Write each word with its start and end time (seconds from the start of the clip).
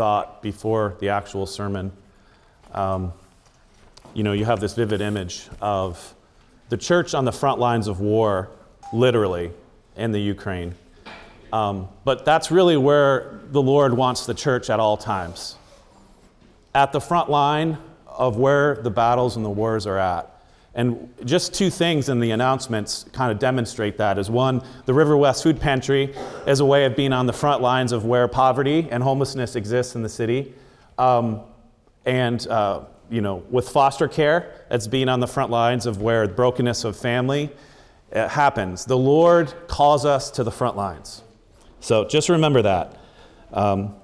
thought 0.00 0.40
before 0.40 0.96
the 1.00 1.10
actual 1.10 1.44
sermon. 1.44 1.92
Um, 2.72 3.12
you 4.14 4.22
know, 4.22 4.32
you 4.32 4.46
have 4.46 4.58
this 4.58 4.72
vivid 4.72 5.02
image 5.02 5.46
of 5.60 6.14
the 6.70 6.78
church 6.78 7.12
on 7.12 7.26
the 7.26 7.32
front 7.32 7.58
lines 7.58 7.86
of 7.86 8.00
war, 8.00 8.48
literally, 8.94 9.52
in 9.96 10.10
the 10.12 10.18
Ukraine. 10.18 10.74
Um, 11.52 11.86
but 12.04 12.24
that's 12.24 12.50
really 12.50 12.78
where 12.78 13.40
the 13.50 13.60
Lord 13.60 13.92
wants 13.92 14.24
the 14.24 14.32
church 14.32 14.70
at 14.70 14.80
all 14.80 14.96
times. 14.96 15.56
At 16.74 16.92
the 16.92 17.00
front 17.02 17.28
line 17.28 17.76
of 18.06 18.38
where 18.38 18.76
the 18.76 18.90
battles 18.90 19.36
and 19.36 19.44
the 19.44 19.50
wars 19.50 19.86
are 19.86 19.98
at. 19.98 20.29
And 20.74 21.12
just 21.24 21.52
two 21.52 21.68
things 21.68 22.08
in 22.08 22.20
the 22.20 22.30
announcements 22.30 23.04
kind 23.12 23.32
of 23.32 23.38
demonstrate 23.38 23.98
that 23.98 24.18
is 24.18 24.30
one, 24.30 24.62
the 24.86 24.94
River 24.94 25.16
West 25.16 25.42
Food 25.42 25.60
Pantry 25.60 26.14
is 26.46 26.60
a 26.60 26.64
way 26.64 26.84
of 26.84 26.94
being 26.94 27.12
on 27.12 27.26
the 27.26 27.32
front 27.32 27.60
lines 27.60 27.90
of 27.90 28.04
where 28.04 28.28
poverty 28.28 28.86
and 28.90 29.02
homelessness 29.02 29.56
exists 29.56 29.96
in 29.96 30.02
the 30.02 30.08
city. 30.08 30.54
Um, 30.96 31.40
and, 32.04 32.46
uh, 32.46 32.84
you 33.10 33.20
know, 33.20 33.42
with 33.50 33.68
foster 33.68 34.06
care, 34.06 34.54
it's 34.70 34.86
being 34.86 35.08
on 35.08 35.18
the 35.18 35.26
front 35.26 35.50
lines 35.50 35.86
of 35.86 36.00
where 36.00 36.26
brokenness 36.28 36.84
of 36.84 36.96
family 36.96 37.50
uh, 38.12 38.28
happens. 38.28 38.84
The 38.84 38.96
Lord 38.96 39.52
calls 39.66 40.04
us 40.04 40.30
to 40.32 40.44
the 40.44 40.52
front 40.52 40.76
lines. 40.76 41.22
So 41.80 42.04
just 42.04 42.28
remember 42.28 42.62
that. 42.62 42.96
Um, 43.52 43.96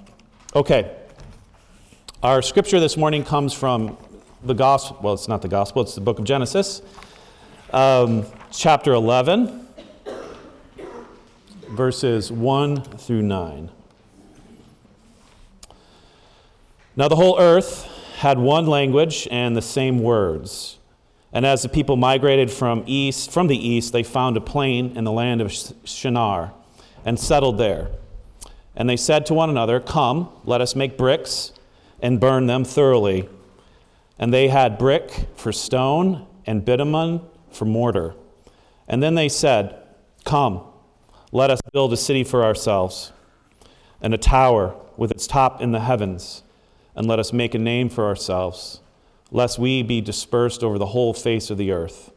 okay. 0.55 0.97
Our 2.23 2.43
scripture 2.43 2.81
this 2.81 2.97
morning 2.97 3.25
comes 3.25 3.53
from 3.53 3.97
the 4.43 4.55
gospel. 4.55 4.99
Well, 5.03 5.15
it's 5.15 5.29
not 5.29 5.43
the 5.43 5.49
gospel, 5.49 5.83
it's 5.83 5.95
the 5.95 6.01
book 6.01 6.19
of 6.19 6.25
Genesis, 6.25 6.83
um, 7.73 8.27
chapter 8.51 8.93
11, 8.93 9.67
verses 11.69 12.31
1 12.31 12.83
through 12.83 13.23
9. 13.23 13.71
Now, 16.99 17.09
the 17.09 17.17
whole 17.17 17.39
earth 17.39 17.85
had 18.19 18.39
one 18.39 18.67
language 18.67 19.29
and 19.31 19.55
the 19.55 19.63
same 19.63 19.99
words. 19.99 20.79
And 21.33 21.45
as 21.45 21.63
the 21.63 21.69
people 21.69 21.97
migrated 21.97 22.51
from 22.51 22.83
east, 22.87 23.31
from 23.31 23.49
the 23.49 23.57
east, 23.57 23.93
they 23.93 24.03
found 24.03 24.39
a 24.39 24.41
plain 24.41 24.97
in 24.97 25.05
the 25.05 25.13
land 25.13 25.43
of 25.43 25.53
Shinar 25.85 26.53
and 27.05 27.21
settled 27.21 27.59
there. 27.59 27.91
And 28.75 28.89
they 28.89 28.97
said 28.97 29.27
to 29.27 29.35
one 29.35 29.51
another, 29.51 29.79
Come, 29.79 30.31
let 30.45 30.63
us 30.63 30.75
make 30.75 30.97
bricks 30.97 31.53
and 32.01 32.19
burn 32.19 32.47
them 32.47 32.65
thoroughly. 32.65 33.29
And 34.19 34.33
they 34.33 34.49
had 34.49 34.79
brick 34.79 35.29
for 35.35 35.53
stone 35.53 36.27
and 36.47 36.65
bitumen 36.65 37.21
for 37.51 37.65
mortar. 37.65 38.15
And 38.89 39.03
then 39.03 39.15
they 39.15 39.29
said, 39.29 39.83
Come, 40.25 40.63
let 41.33 41.51
us 41.51 41.61
build 41.73 41.93
a 41.93 41.97
city 41.97 42.25
for 42.25 42.45
ourselves, 42.45 43.13
and 44.01 44.15
a 44.15 44.19
tower 44.19 44.75
with 44.97 45.11
its 45.11 45.27
top 45.27 45.61
in 45.61 45.73
the 45.73 45.81
heavens, 45.81 46.43
and 46.95 47.07
let 47.07 47.19
us 47.19 47.33
make 47.33 47.55
a 47.55 47.59
name 47.59 47.89
for 47.89 48.07
ourselves, 48.07 48.81
lest 49.31 49.59
we 49.59 49.83
be 49.83 50.01
dispersed 50.01 50.63
over 50.63 50.79
the 50.79 50.87
whole 50.87 51.13
face 51.13 51.51
of 51.51 51.59
the 51.59 51.73
earth. 51.73 52.13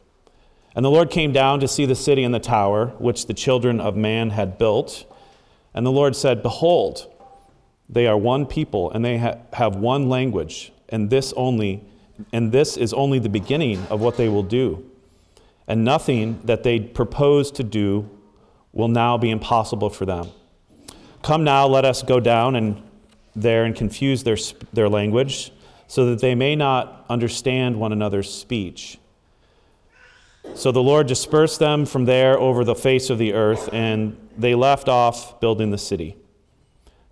And 0.74 0.84
the 0.84 0.90
Lord 0.90 1.10
came 1.10 1.32
down 1.32 1.60
to 1.60 1.68
see 1.68 1.84
the 1.84 1.94
city 1.94 2.22
and 2.22 2.34
the 2.34 2.38
tower, 2.38 2.86
which 2.98 3.26
the 3.26 3.34
children 3.34 3.80
of 3.80 3.96
man 3.96 4.30
had 4.30 4.56
built. 4.56 5.04
And 5.74 5.84
the 5.84 5.92
Lord 5.92 6.14
said, 6.14 6.42
Behold, 6.42 7.12
they 7.88 8.06
are 8.06 8.16
one 8.16 8.46
people, 8.46 8.90
and 8.92 9.04
they 9.04 9.18
ha- 9.18 9.38
have 9.52 9.76
one 9.76 10.08
language, 10.08 10.72
and 10.88 11.10
this 11.10 11.32
only, 11.36 11.84
and 12.32 12.52
this 12.52 12.76
is 12.76 12.92
only 12.92 13.18
the 13.18 13.28
beginning 13.28 13.84
of 13.86 14.00
what 14.00 14.16
they 14.16 14.28
will 14.28 14.42
do. 14.42 14.90
And 15.66 15.84
nothing 15.84 16.40
that 16.44 16.62
they 16.62 16.80
propose 16.80 17.50
to 17.52 17.62
do 17.62 18.08
will 18.72 18.88
now 18.88 19.18
be 19.18 19.30
impossible 19.30 19.90
for 19.90 20.06
them. 20.06 20.28
Come 21.22 21.44
now, 21.44 21.66
let 21.66 21.84
us 21.84 22.02
go 22.02 22.20
down 22.20 22.56
and 22.56 22.82
there 23.36 23.64
and 23.64 23.74
confuse 23.74 24.24
their, 24.24 24.36
their 24.72 24.88
language, 24.88 25.52
so 25.86 26.06
that 26.06 26.20
they 26.20 26.34
may 26.34 26.56
not 26.56 27.04
understand 27.08 27.78
one 27.78 27.92
another's 27.92 28.32
speech. 28.32 28.98
So 30.54 30.72
the 30.72 30.82
Lord 30.82 31.06
dispersed 31.06 31.58
them 31.58 31.86
from 31.86 32.06
there 32.06 32.38
over 32.38 32.64
the 32.64 32.74
face 32.74 33.10
of 33.10 33.18
the 33.18 33.34
earth, 33.34 33.68
and 33.72 34.16
they 34.36 34.54
left 34.54 34.88
off 34.88 35.40
building 35.40 35.70
the 35.70 35.78
city. 35.78 36.16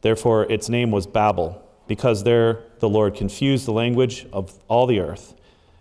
Therefore, 0.01 0.51
its 0.51 0.69
name 0.69 0.91
was 0.91 1.07
Babel, 1.07 1.63
because 1.89 2.23
there 2.23 2.61
the 2.79 2.89
Lord 2.89 3.15
confused 3.15 3.67
the 3.67 3.73
language 3.73 4.27
of 4.33 4.57
all 4.69 4.87
the 4.87 5.01
earth. 5.01 5.35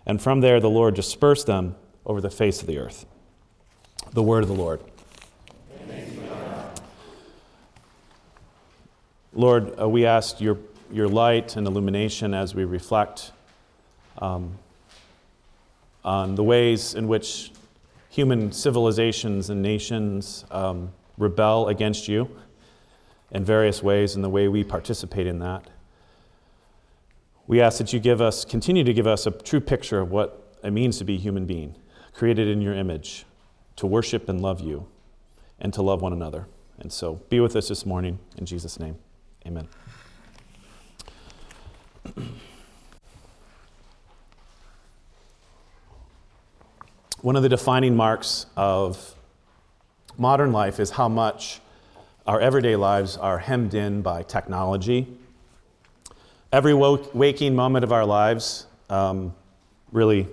And 0.04 0.20
from 0.20 0.40
there 0.40 0.58
the 0.58 0.70
Lord 0.70 0.94
dispersed 0.94 1.46
them 1.46 1.76
over 2.04 2.20
the 2.20 2.30
face 2.30 2.60
of 2.60 2.66
the 2.66 2.78
earth. 2.78 3.06
The 4.12 4.22
word 4.22 4.42
of 4.42 4.48
the 4.48 4.54
Lord. 4.54 4.80
Lord, 9.34 9.78
uh, 9.78 9.88
we 9.88 10.04
ask 10.04 10.40
your, 10.40 10.58
your 10.90 11.06
light 11.06 11.54
and 11.54 11.66
illumination 11.66 12.34
as 12.34 12.54
we 12.54 12.64
reflect 12.64 13.30
um, 14.16 14.58
on 16.02 16.34
the 16.34 16.42
ways 16.42 16.94
in 16.94 17.06
which 17.06 17.52
human 18.08 18.50
civilizations 18.50 19.50
and 19.50 19.62
nations 19.62 20.44
um, 20.50 20.90
rebel 21.18 21.68
against 21.68 22.08
you 22.08 22.28
in 23.30 23.44
various 23.44 23.82
ways 23.82 24.14
and 24.14 24.24
the 24.24 24.28
way 24.28 24.48
we 24.48 24.64
participate 24.64 25.26
in 25.26 25.38
that. 25.40 25.68
We 27.48 27.60
ask 27.62 27.78
that 27.78 27.92
you 27.94 27.98
give 27.98 28.20
us, 28.20 28.44
continue 28.44 28.84
to 28.84 28.92
give 28.92 29.06
us 29.06 29.26
a 29.26 29.30
true 29.30 29.60
picture 29.60 30.00
of 30.00 30.10
what 30.10 30.54
it 30.62 30.70
means 30.70 30.98
to 30.98 31.04
be 31.04 31.14
a 31.14 31.18
human 31.18 31.46
being, 31.46 31.74
created 32.12 32.46
in 32.46 32.60
your 32.60 32.74
image, 32.74 33.24
to 33.76 33.86
worship 33.86 34.28
and 34.28 34.42
love 34.42 34.60
you, 34.60 34.86
and 35.58 35.72
to 35.72 35.80
love 35.80 36.02
one 36.02 36.12
another. 36.12 36.46
And 36.78 36.92
so 36.92 37.22
be 37.30 37.40
with 37.40 37.56
us 37.56 37.68
this 37.68 37.86
morning. 37.86 38.18
In 38.36 38.44
Jesus' 38.44 38.78
name, 38.78 38.98
amen. 39.46 39.66
One 47.22 47.34
of 47.34 47.42
the 47.42 47.48
defining 47.48 47.96
marks 47.96 48.44
of 48.56 49.14
modern 50.18 50.52
life 50.52 50.78
is 50.78 50.90
how 50.90 51.08
much 51.08 51.60
our 52.26 52.38
everyday 52.40 52.76
lives 52.76 53.16
are 53.16 53.38
hemmed 53.38 53.72
in 53.72 54.02
by 54.02 54.22
technology. 54.22 55.17
Every 56.50 56.72
waking 56.72 57.54
moment 57.54 57.84
of 57.84 57.92
our 57.92 58.06
lives, 58.06 58.66
um, 58.88 59.34
really, 59.92 60.26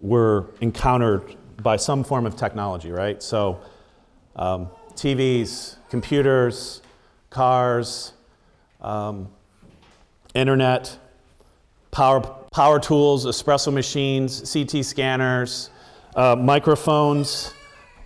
we're 0.00 0.44
encountered 0.60 1.34
by 1.62 1.76
some 1.76 2.04
form 2.04 2.26
of 2.26 2.36
technology, 2.36 2.90
right? 2.90 3.22
So, 3.22 3.58
um, 4.36 4.68
TVs, 4.94 5.76
computers, 5.88 6.82
cars, 7.30 8.12
um, 8.82 9.28
internet, 10.34 10.98
power, 11.90 12.20
power 12.52 12.78
tools, 12.78 13.24
espresso 13.24 13.72
machines, 13.72 14.52
CT 14.52 14.84
scanners, 14.84 15.70
uh, 16.16 16.36
microphones, 16.36 17.54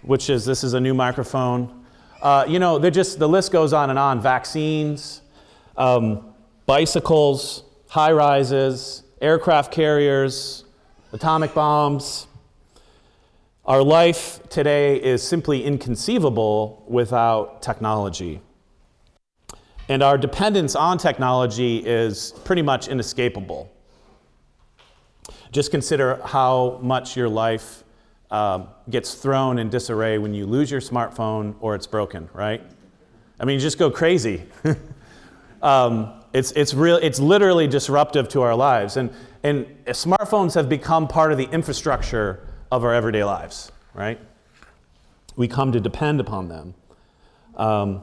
which 0.02 0.30
is 0.30 0.44
this 0.44 0.62
is 0.62 0.74
a 0.74 0.80
new 0.80 0.94
microphone. 0.94 1.84
Uh, 2.22 2.44
you 2.46 2.60
know, 2.60 2.78
they 2.78 2.92
just 2.92 3.18
the 3.18 3.28
list 3.28 3.50
goes 3.50 3.72
on 3.72 3.90
and 3.90 3.98
on. 3.98 4.20
Vaccines, 4.20 5.22
um, 5.76 6.27
bicycles, 6.68 7.62
high 7.88 8.12
rises, 8.12 9.02
aircraft 9.22 9.72
carriers, 9.72 10.64
atomic 11.14 11.54
bombs. 11.54 12.26
Our 13.64 13.82
life 13.82 14.46
today 14.50 15.02
is 15.02 15.22
simply 15.22 15.64
inconceivable 15.64 16.84
without 16.86 17.62
technology. 17.62 18.42
And 19.88 20.02
our 20.02 20.18
dependence 20.18 20.76
on 20.76 20.98
technology 20.98 21.78
is 21.78 22.34
pretty 22.44 22.60
much 22.60 22.88
inescapable. 22.88 23.72
Just 25.50 25.70
consider 25.70 26.20
how 26.22 26.80
much 26.82 27.16
your 27.16 27.30
life 27.30 27.82
um, 28.30 28.68
gets 28.90 29.14
thrown 29.14 29.58
in 29.58 29.70
disarray 29.70 30.18
when 30.18 30.34
you 30.34 30.44
lose 30.44 30.70
your 30.70 30.82
smartphone 30.82 31.54
or 31.60 31.74
it's 31.74 31.86
broken, 31.86 32.28
right? 32.34 32.60
I 33.40 33.46
mean, 33.46 33.54
you 33.54 33.60
just 33.60 33.78
go 33.78 33.90
crazy. 33.90 34.44
um, 35.62 36.12
it's, 36.32 36.52
it's, 36.52 36.74
real, 36.74 36.96
it's 36.96 37.18
literally 37.18 37.66
disruptive 37.66 38.28
to 38.30 38.42
our 38.42 38.54
lives. 38.54 38.96
And, 38.96 39.10
and 39.42 39.66
smartphones 39.86 40.54
have 40.54 40.68
become 40.68 41.08
part 41.08 41.32
of 41.32 41.38
the 41.38 41.48
infrastructure 41.50 42.46
of 42.70 42.84
our 42.84 42.94
everyday 42.94 43.24
lives, 43.24 43.72
right? 43.94 44.20
We 45.36 45.48
come 45.48 45.72
to 45.72 45.80
depend 45.80 46.20
upon 46.20 46.48
them. 46.48 46.74
Um, 47.56 48.02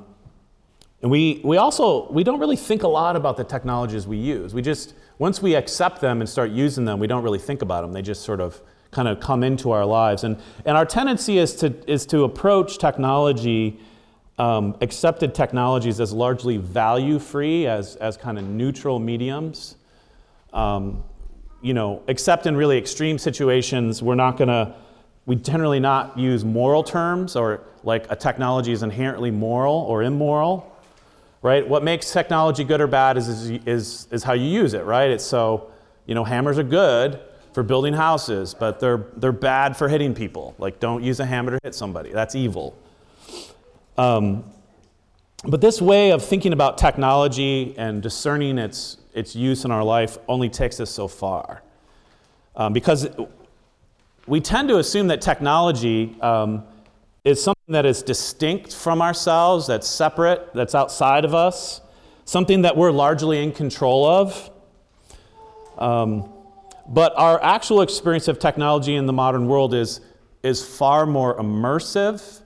and 1.01 1.11
we, 1.11 1.41
we 1.43 1.57
also, 1.57 2.11
we 2.11 2.23
don't 2.23 2.39
really 2.39 2.55
think 2.55 2.83
a 2.83 2.87
lot 2.87 3.15
about 3.15 3.37
the 3.37 3.43
technologies 3.43 4.07
we 4.07 4.17
use. 4.17 4.53
We 4.53 4.61
just, 4.61 4.95
once 5.19 5.41
we 5.41 5.55
accept 5.55 6.01
them 6.01 6.19
and 6.19 6.29
start 6.29 6.49
using 6.49 6.85
them, 6.85 6.99
we 6.99 7.07
don't 7.07 7.23
really 7.23 7.39
think 7.39 7.61
about 7.61 7.81
them. 7.81 7.91
They 7.91 8.01
just 8.01 8.23
sort 8.23 8.41
of 8.41 8.59
kind 8.91 9.07
of 9.07 9.19
come 9.19 9.43
into 9.43 9.71
our 9.71 9.85
lives. 9.85 10.23
And, 10.23 10.37
and 10.65 10.75
our 10.75 10.85
tendency 10.85 11.37
is 11.37 11.53
to, 11.57 11.73
is 11.85 12.05
to 12.07 12.23
approach 12.23 12.79
technology, 12.79 13.79
um, 14.37 14.75
accepted 14.81 15.33
technologies, 15.33 15.99
as 15.99 16.11
largely 16.11 16.57
value 16.57 17.19
free, 17.19 17.67
as, 17.67 17.95
as 17.97 18.17
kind 18.17 18.37
of 18.37 18.43
neutral 18.45 18.99
mediums. 18.99 19.75
Um, 20.53 21.03
you 21.61 21.73
know, 21.73 22.03
except 22.07 22.45
in 22.45 22.55
really 22.55 22.77
extreme 22.77 23.17
situations, 23.17 24.03
we're 24.03 24.15
not 24.15 24.37
going 24.37 24.49
to, 24.49 24.75
we 25.25 25.35
generally 25.35 25.79
not 25.79 26.17
use 26.17 26.45
moral 26.45 26.83
terms 26.83 27.35
or 27.35 27.61
like 27.83 28.05
a 28.11 28.15
technology 28.15 28.71
is 28.71 28.83
inherently 28.83 29.31
moral 29.31 29.73
or 29.73 30.03
immoral, 30.03 30.71
right? 31.41 31.67
What 31.67 31.83
makes 31.83 32.11
technology 32.11 32.63
good 32.63 32.81
or 32.81 32.87
bad 32.87 33.17
is, 33.17 33.27
is, 33.27 33.49
is, 33.65 34.07
is 34.11 34.23
how 34.23 34.33
you 34.33 34.47
use 34.47 34.73
it, 34.73 34.83
right? 34.83 35.09
It's 35.09 35.23
so, 35.23 35.71
you 36.05 36.13
know, 36.13 36.23
hammers 36.23 36.59
are 36.59 36.63
good 36.63 37.19
for 37.53 37.63
building 37.63 37.93
houses, 37.93 38.53
but 38.53 38.79
they're, 38.79 39.05
they're 39.15 39.31
bad 39.31 39.77
for 39.77 39.87
hitting 39.87 40.13
people. 40.13 40.55
Like, 40.59 40.79
don't 40.79 41.03
use 41.03 41.19
a 41.19 41.25
hammer 41.25 41.51
to 41.51 41.59
hit 41.63 41.73
somebody, 41.73 42.11
that's 42.11 42.35
evil. 42.35 42.75
Um, 43.97 44.43
but 45.43 45.61
this 45.61 45.81
way 45.81 46.11
of 46.11 46.23
thinking 46.23 46.53
about 46.53 46.77
technology 46.77 47.75
and 47.77 48.01
discerning 48.01 48.57
its, 48.57 48.97
its 49.13 49.35
use 49.35 49.63
in 49.63 49.71
our 49.71 49.83
life 49.83 50.17
only 50.27 50.49
takes 50.49 50.79
us 50.79 50.89
so 50.89 51.07
far. 51.07 51.61
Um, 52.55 52.73
because 52.73 53.07
we 54.27 54.41
tend 54.41 54.69
to 54.69 54.79
assume 54.79 55.07
that 55.07 55.21
technology 55.21 56.15
um, 56.21 56.63
is 57.23 57.43
something 57.43 57.73
that 57.73 57.85
is 57.85 58.01
distinct 58.01 58.73
from 58.73 59.01
ourselves, 59.01 59.67
that's 59.67 59.87
separate, 59.87 60.53
that's 60.53 60.73
outside 60.73 61.25
of 61.25 61.35
us, 61.35 61.81
something 62.23 62.63
that 62.63 62.75
we're 62.75 62.91
largely 62.91 63.43
in 63.43 63.51
control 63.51 64.05
of. 64.05 64.49
Um, 65.77 66.31
but 66.87 67.13
our 67.17 67.41
actual 67.43 67.81
experience 67.81 68.27
of 68.27 68.39
technology 68.39 68.95
in 68.95 69.05
the 69.05 69.13
modern 69.13 69.47
world 69.47 69.73
is, 69.73 70.01
is 70.43 70.65
far 70.65 71.05
more 71.05 71.35
immersive, 71.37 72.41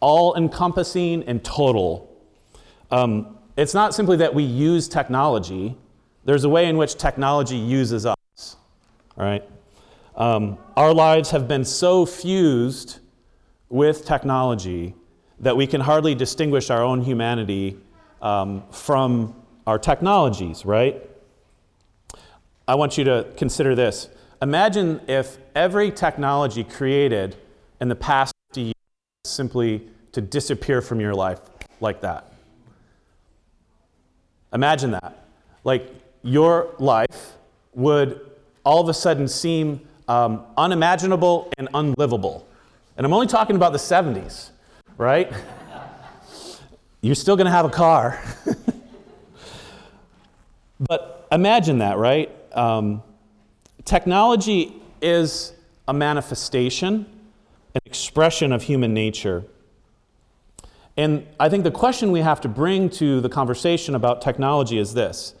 all 0.00 0.34
encompassing, 0.36 1.22
and 1.24 1.42
total. 1.44 2.16
Um, 2.90 3.38
it's 3.56 3.74
not 3.74 3.94
simply 3.94 4.16
that 4.18 4.34
we 4.34 4.44
use 4.44 4.88
technology, 4.88 5.76
there's 6.24 6.44
a 6.44 6.48
way 6.48 6.68
in 6.68 6.76
which 6.76 6.96
technology 6.96 7.56
uses 7.56 8.04
us, 8.04 8.56
right? 9.16 9.42
Um, 10.14 10.58
our 10.76 10.92
lives 10.92 11.30
have 11.30 11.48
been 11.48 11.64
so 11.64 12.04
fused 12.04 12.98
with 13.70 14.04
technology 14.04 14.94
that 15.40 15.56
we 15.56 15.66
can 15.66 15.80
hardly 15.80 16.14
distinguish 16.14 16.70
our 16.70 16.82
own 16.82 17.00
humanity 17.00 17.78
um, 18.20 18.62
from 18.70 19.34
our 19.66 19.78
technologies, 19.78 20.64
right? 20.64 21.02
I 22.66 22.74
want 22.74 22.98
you 22.98 23.04
to 23.04 23.26
consider 23.36 23.74
this. 23.74 24.08
Imagine 24.42 25.00
if 25.08 25.38
every 25.54 25.90
technology 25.90 26.62
created 26.62 27.36
in 27.80 27.88
the 27.88 27.96
past 27.96 28.32
50 28.34 28.34
years 28.34 28.37
simply 29.28 29.86
to 30.12 30.20
disappear 30.20 30.80
from 30.80 31.00
your 31.00 31.14
life 31.14 31.40
like 31.80 32.00
that. 32.00 32.32
Imagine 34.52 34.92
that. 34.92 35.26
Like 35.64 35.92
your 36.22 36.74
life 36.78 37.34
would 37.74 38.20
all 38.64 38.80
of 38.80 38.88
a 38.88 38.94
sudden 38.94 39.28
seem 39.28 39.80
um, 40.08 40.44
unimaginable 40.56 41.52
and 41.58 41.68
unlivable. 41.74 42.46
And 42.96 43.06
I'm 43.06 43.12
only 43.12 43.26
talking 43.26 43.56
about 43.56 43.72
the 43.72 43.78
70s, 43.78 44.50
right? 44.96 45.32
You're 47.00 47.14
still 47.14 47.36
going 47.36 47.44
to 47.44 47.52
have 47.52 47.64
a 47.64 47.70
car. 47.70 48.20
but 50.80 51.28
imagine 51.30 51.78
that, 51.78 51.98
right? 51.98 52.34
Um, 52.52 53.02
technology 53.84 54.74
is 55.00 55.52
a 55.86 55.92
manifestation, 55.92 57.06
an 57.74 57.80
expression 57.84 58.52
of 58.52 58.62
human 58.62 58.94
nature. 58.94 59.44
And 60.96 61.26
I 61.38 61.48
think 61.48 61.62
the 61.62 61.70
question 61.70 62.10
we 62.10 62.20
have 62.20 62.40
to 62.40 62.48
bring 62.48 62.90
to 62.90 63.20
the 63.20 63.28
conversation 63.28 63.94
about 63.94 64.20
technology 64.20 64.78
is 64.78 64.94
this 64.94 65.34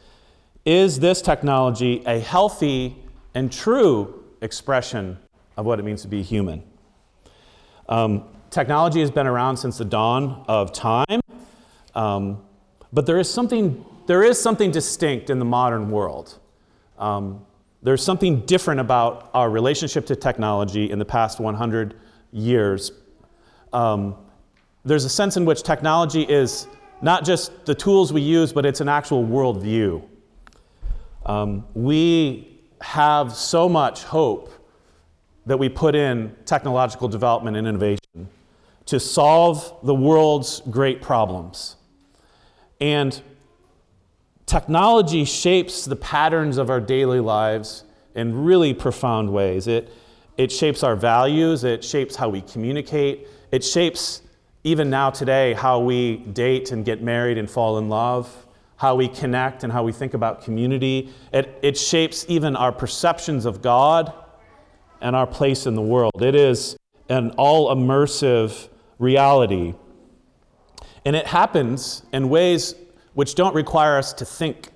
Is 0.64 1.00
this 1.00 1.20
technology 1.20 2.02
a 2.06 2.20
healthy 2.20 2.96
and 3.34 3.50
true 3.50 4.22
expression 4.40 5.18
of 5.56 5.66
what 5.66 5.80
it 5.80 5.82
means 5.82 6.02
to 6.02 6.08
be 6.08 6.22
human? 6.22 6.62
Um, 7.88 8.24
technology 8.50 9.00
has 9.00 9.10
been 9.10 9.26
around 9.26 9.56
since 9.56 9.78
the 9.78 9.84
dawn 9.84 10.44
of 10.46 10.72
time, 10.72 11.20
um, 11.94 12.42
but 12.92 13.06
there 13.06 13.18
is, 13.18 13.28
something, 13.28 13.84
there 14.06 14.22
is 14.22 14.40
something 14.40 14.70
distinct 14.70 15.30
in 15.30 15.38
the 15.38 15.44
modern 15.44 15.90
world. 15.90 16.38
Um, 16.98 17.44
there's 17.82 18.04
something 18.04 18.40
different 18.40 18.80
about 18.80 19.30
our 19.34 19.50
relationship 19.50 20.06
to 20.06 20.16
technology 20.16 20.90
in 20.90 20.98
the 20.98 21.04
past 21.04 21.40
100 21.40 21.94
years. 22.32 22.92
Um, 23.72 24.16
there's 24.84 25.04
a 25.04 25.08
sense 25.08 25.36
in 25.36 25.44
which 25.44 25.62
technology 25.62 26.22
is 26.22 26.66
not 27.02 27.24
just 27.24 27.66
the 27.66 27.74
tools 27.74 28.12
we 28.12 28.20
use, 28.20 28.52
but 28.52 28.66
it's 28.66 28.80
an 28.80 28.88
actual 28.88 29.24
worldview. 29.24 30.02
Um, 31.26 31.64
we 31.74 32.60
have 32.80 33.34
so 33.34 33.68
much 33.68 34.04
hope 34.04 34.52
that 35.46 35.58
we 35.58 35.68
put 35.68 35.94
in 35.94 36.34
technological 36.44 37.08
development 37.08 37.56
and 37.56 37.66
innovation 37.66 38.28
to 38.86 38.98
solve 38.98 39.74
the 39.82 39.94
world's 39.94 40.60
great 40.70 41.02
problems. 41.02 41.76
And 42.80 43.20
technology 44.46 45.24
shapes 45.24 45.84
the 45.84 45.96
patterns 45.96 46.56
of 46.56 46.70
our 46.70 46.80
daily 46.80 47.20
lives 47.20 47.84
in 48.14 48.44
really 48.44 48.72
profound 48.72 49.32
ways. 49.32 49.66
It, 49.66 49.92
it 50.38 50.50
shapes 50.50 50.82
our 50.82 50.96
values, 50.96 51.64
it 51.64 51.84
shapes 51.84 52.16
how 52.16 52.28
we 52.28 52.40
communicate, 52.40 53.28
it 53.50 53.62
shapes 53.62 54.22
even 54.64 54.88
now 54.88 55.10
today, 55.10 55.52
how 55.52 55.80
we 55.80 56.18
date 56.18 56.72
and 56.72 56.84
get 56.84 57.02
married 57.02 57.36
and 57.36 57.50
fall 57.50 57.78
in 57.78 57.88
love, 57.88 58.46
how 58.76 58.94
we 58.94 59.08
connect 59.08 59.64
and 59.64 59.72
how 59.72 59.82
we 59.82 59.92
think 59.92 60.14
about 60.14 60.42
community. 60.42 61.12
It, 61.32 61.58
it 61.62 61.76
shapes 61.76 62.24
even 62.28 62.54
our 62.54 62.70
perceptions 62.70 63.44
of 63.44 63.60
God 63.60 64.12
and 65.00 65.16
our 65.16 65.26
place 65.26 65.66
in 65.66 65.74
the 65.74 65.82
world. 65.82 66.22
It 66.22 66.34
is 66.34 66.76
an 67.08 67.30
all 67.32 67.74
immersive 67.74 68.68
reality. 68.98 69.74
And 71.04 71.16
it 71.16 71.26
happens 71.26 72.02
in 72.12 72.28
ways 72.28 72.74
which 73.14 73.34
don't 73.34 73.54
require 73.54 73.96
us 73.96 74.12
to 74.14 74.24
think. 74.24 74.68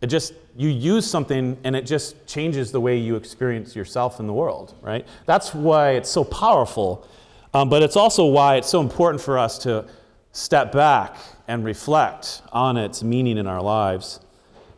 It 0.00 0.08
just, 0.08 0.32
you 0.56 0.68
use 0.68 1.08
something 1.08 1.58
and 1.64 1.74
it 1.74 1.86
just 1.86 2.26
changes 2.26 2.70
the 2.70 2.80
way 2.80 2.96
you 2.96 3.16
experience 3.16 3.74
yourself 3.74 4.20
in 4.20 4.26
the 4.26 4.32
world, 4.32 4.74
right? 4.82 5.06
That's 5.26 5.54
why 5.54 5.92
it's 5.92 6.10
so 6.10 6.24
powerful 6.24 7.08
um, 7.54 7.68
but 7.68 7.84
it's 7.84 7.96
also 7.96 8.26
why 8.26 8.56
it's 8.56 8.68
so 8.68 8.80
important 8.80 9.22
for 9.22 9.38
us 9.38 9.58
to 9.58 9.86
step 10.32 10.72
back 10.72 11.16
and 11.46 11.64
reflect 11.64 12.42
on 12.52 12.76
its 12.76 13.04
meaning 13.04 13.38
in 13.38 13.46
our 13.46 13.62
lives. 13.62 14.18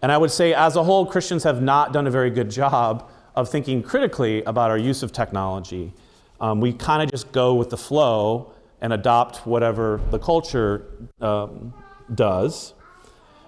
And 0.03 0.13
I 0.13 0.19
would 0.19 0.31
say, 0.31 0.53
as 0.53 0.77
a 0.77 0.85
whole, 0.85 1.07
Christians 1.07 1.43
have 1.45 1.63
not 1.63 1.95
done 1.95 2.07
a 2.07 2.11
very 2.11 2.29
good 2.29 2.51
job 2.51 3.11
of 3.35 3.49
thinking 3.49 3.83
critically 3.83 4.45
about 4.45 4.71
our 4.71 4.77
use 4.77 5.03
of 5.03 5.11
technology. 5.11 5.95
Um, 6.39 6.61
we 6.61 6.75
kind 6.75 7.03
of 7.03 7.11
just 7.11 7.33
go 7.33 7.55
with 7.55 7.71
the 7.71 7.79
flow 7.79 8.53
and 8.83 8.93
adopt 8.93 9.47
whatever 9.47 9.99
the 10.11 10.19
culture 10.19 10.87
um, 11.23 11.73
does. 12.15 12.75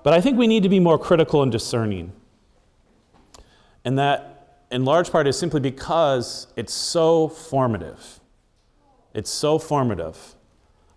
But 0.03 0.15
I 0.15 0.23
think 0.23 0.39
we 0.39 0.47
need 0.47 0.63
to 0.63 0.71
be 0.71 0.81
more 0.81 0.99
critical 0.99 1.43
and 1.43 1.53
discerning. 1.53 2.13
And 3.89 3.99
that, 3.99 4.67
in 4.71 4.85
large 4.85 5.11
part, 5.11 5.27
is 5.27 5.39
simply 5.39 5.61
because 5.61 6.47
it's 6.57 6.75
so 6.75 7.27
formative. 7.27 8.21
It's 9.15 9.31
so 9.31 9.59
formative 9.59 10.35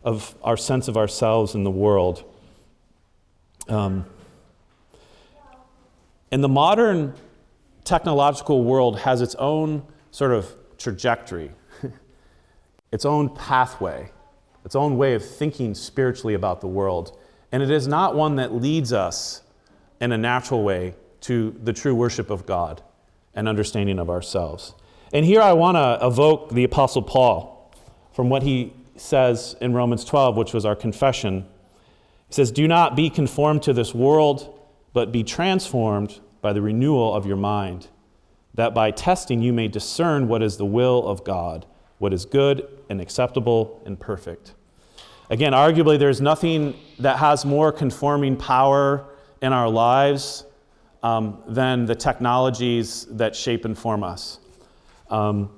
of 0.03 0.35
our 0.43 0.57
sense 0.57 0.89
of 0.89 0.97
ourselves 0.97 1.55
in 1.55 1.63
the 1.63 1.71
world. 1.71 2.25
Um, 3.69 4.05
and 6.33 6.43
the 6.43 6.49
modern 6.49 7.13
technological 7.85 8.65
world 8.65 8.99
has 8.99 9.21
its 9.21 9.35
own 9.35 9.83
sort 10.11 10.33
of 10.33 10.53
trajectory, 10.77 11.51
its 12.91 13.05
own 13.05 13.33
pathway, 13.33 14.11
its 14.65 14.75
own 14.75 14.97
way 14.97 15.13
of 15.13 15.23
thinking 15.23 15.75
spiritually 15.75 16.33
about 16.33 16.59
the 16.59 16.67
world. 16.67 17.17
And 17.53 17.63
it 17.63 17.71
is 17.71 17.87
not 17.87 18.17
one 18.17 18.35
that 18.35 18.53
leads 18.53 18.91
us 18.91 19.43
in 20.01 20.11
a 20.11 20.17
natural 20.17 20.61
way 20.61 20.95
to 21.21 21.55
the 21.63 21.73
true 21.73 21.95
worship 21.95 22.29
of 22.29 22.45
God 22.45 22.81
and 23.33 23.47
understanding 23.47 23.99
of 23.99 24.09
ourselves. 24.09 24.73
And 25.13 25.25
here 25.25 25.41
I 25.41 25.53
want 25.53 25.77
to 25.77 26.05
evoke 26.05 26.51
the 26.51 26.63
Apostle 26.63 27.01
Paul 27.01 27.73
from 28.13 28.29
what 28.29 28.43
he 28.43 28.73
says 28.95 29.55
in 29.61 29.73
Romans 29.73 30.05
12, 30.05 30.37
which 30.37 30.53
was 30.53 30.65
our 30.65 30.75
confession. 30.75 31.45
He 32.27 32.33
says, 32.33 32.51
Do 32.51 32.67
not 32.67 32.95
be 32.95 33.09
conformed 33.09 33.63
to 33.63 33.73
this 33.73 33.93
world, 33.93 34.59
but 34.93 35.11
be 35.11 35.23
transformed 35.23 36.19
by 36.41 36.53
the 36.53 36.61
renewal 36.61 37.13
of 37.13 37.25
your 37.25 37.37
mind, 37.37 37.87
that 38.53 38.73
by 38.73 38.91
testing 38.91 39.41
you 39.41 39.53
may 39.53 39.67
discern 39.67 40.27
what 40.27 40.41
is 40.41 40.57
the 40.57 40.65
will 40.65 41.07
of 41.07 41.23
God, 41.23 41.65
what 41.99 42.13
is 42.13 42.25
good 42.25 42.67
and 42.89 42.99
acceptable 42.99 43.81
and 43.85 43.99
perfect. 43.99 44.53
Again, 45.29 45.53
arguably, 45.53 45.97
there's 45.97 46.19
nothing 46.19 46.75
that 46.99 47.17
has 47.17 47.45
more 47.45 47.71
conforming 47.71 48.35
power 48.35 49.05
in 49.41 49.53
our 49.53 49.69
lives 49.69 50.45
um, 51.03 51.41
than 51.47 51.85
the 51.85 51.95
technologies 51.95 53.05
that 53.11 53.35
shape 53.35 53.65
and 53.65 53.77
form 53.77 54.03
us. 54.03 54.39
Um, 55.09 55.49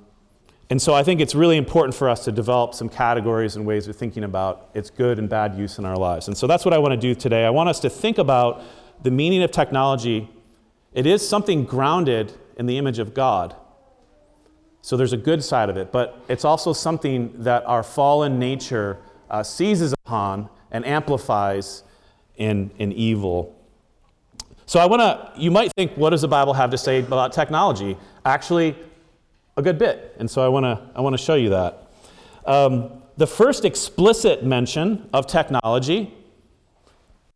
and 0.70 0.80
so 0.80 0.94
I 0.94 1.02
think 1.02 1.20
it's 1.20 1.34
really 1.34 1.56
important 1.56 1.94
for 1.94 2.08
us 2.08 2.24
to 2.24 2.32
develop 2.32 2.74
some 2.74 2.88
categories 2.88 3.56
and 3.56 3.66
ways 3.66 3.86
of 3.86 3.96
thinking 3.96 4.24
about 4.24 4.70
its 4.74 4.90
good 4.90 5.18
and 5.18 5.28
bad 5.28 5.54
use 5.54 5.78
in 5.78 5.84
our 5.84 5.96
lives. 5.96 6.26
And 6.28 6.36
so 6.36 6.46
that's 6.46 6.64
what 6.64 6.72
I 6.72 6.78
want 6.78 6.92
to 6.92 6.96
do 6.96 7.14
today. 7.14 7.44
I 7.44 7.50
want 7.50 7.68
us 7.68 7.80
to 7.80 7.90
think 7.90 8.18
about 8.18 8.62
the 9.02 9.10
meaning 9.10 9.42
of 9.42 9.50
technology. 9.50 10.28
It 10.94 11.06
is 11.06 11.26
something 11.26 11.64
grounded 11.64 12.32
in 12.56 12.66
the 12.66 12.78
image 12.78 12.98
of 12.98 13.12
God. 13.12 13.54
So 14.80 14.96
there's 14.96 15.12
a 15.12 15.18
good 15.18 15.44
side 15.44 15.68
of 15.68 15.76
it, 15.76 15.92
but 15.92 16.22
it's 16.28 16.44
also 16.44 16.72
something 16.72 17.32
that 17.42 17.64
our 17.66 17.82
fallen 17.82 18.38
nature 18.38 18.98
uh, 19.30 19.42
seizes 19.42 19.92
upon 19.92 20.48
and 20.70 20.84
amplifies 20.84 21.84
in, 22.36 22.70
and 22.78 22.92
evil. 22.92 23.54
So 24.66 24.80
I 24.80 24.86
want 24.86 25.00
to, 25.00 25.40
you 25.40 25.50
might 25.50 25.72
think, 25.76 25.92
what 25.96 26.10
does 26.10 26.22
the 26.22 26.28
Bible 26.28 26.54
have 26.54 26.70
to 26.70 26.78
say 26.78 27.00
about 27.00 27.32
technology? 27.32 27.96
Actually, 28.24 28.76
a 29.56 29.62
good 29.62 29.78
bit. 29.78 30.16
And 30.18 30.30
so 30.30 30.44
I 30.44 30.48
want 30.48 30.64
to, 30.64 30.80
I 30.94 31.00
want 31.00 31.14
to 31.14 31.22
show 31.22 31.34
you 31.34 31.50
that. 31.50 31.90
Um, 32.46 33.02
the 33.16 33.26
first 33.26 33.64
explicit 33.64 34.44
mention 34.44 35.08
of 35.12 35.26
technology 35.26 36.12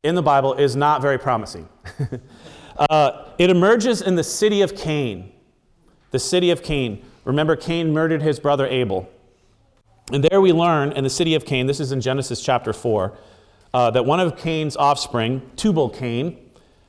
in 0.03 0.15
the 0.15 0.23
Bible 0.23 0.55
is 0.55 0.75
not 0.75 1.03
very 1.03 1.19
promising. 1.19 1.69
uh, 2.79 3.27
it 3.39 3.51
emerges 3.51 4.03
in 4.03 4.17
the 4.17 4.25
city 4.25 4.63
of 4.63 4.75
Cain. 4.75 5.33
The 6.11 6.19
city 6.19 6.51
of 6.51 6.63
Cain. 6.63 7.05
Remember, 7.25 7.57
Cain 7.57 7.93
murdered 7.93 8.23
his 8.23 8.41
brother 8.41 8.67
Abel. 8.67 9.09
And 10.11 10.25
there 10.25 10.41
we 10.41 10.53
learn 10.53 10.93
in 10.93 11.05
the 11.05 11.11
city 11.11 11.35
of 11.35 11.45
Cain, 11.45 11.67
this 11.67 11.81
is 11.81 11.93
in 11.93 12.01
Genesis 12.01 12.41
chapter 12.41 12.73
4, 12.73 13.17
uh, 13.75 13.91
that 13.91 14.07
one 14.07 14.21
of 14.21 14.39
Cain's 14.39 14.77
offspring, 14.77 15.43
Tubal 15.57 15.91
Cain, 15.91 16.48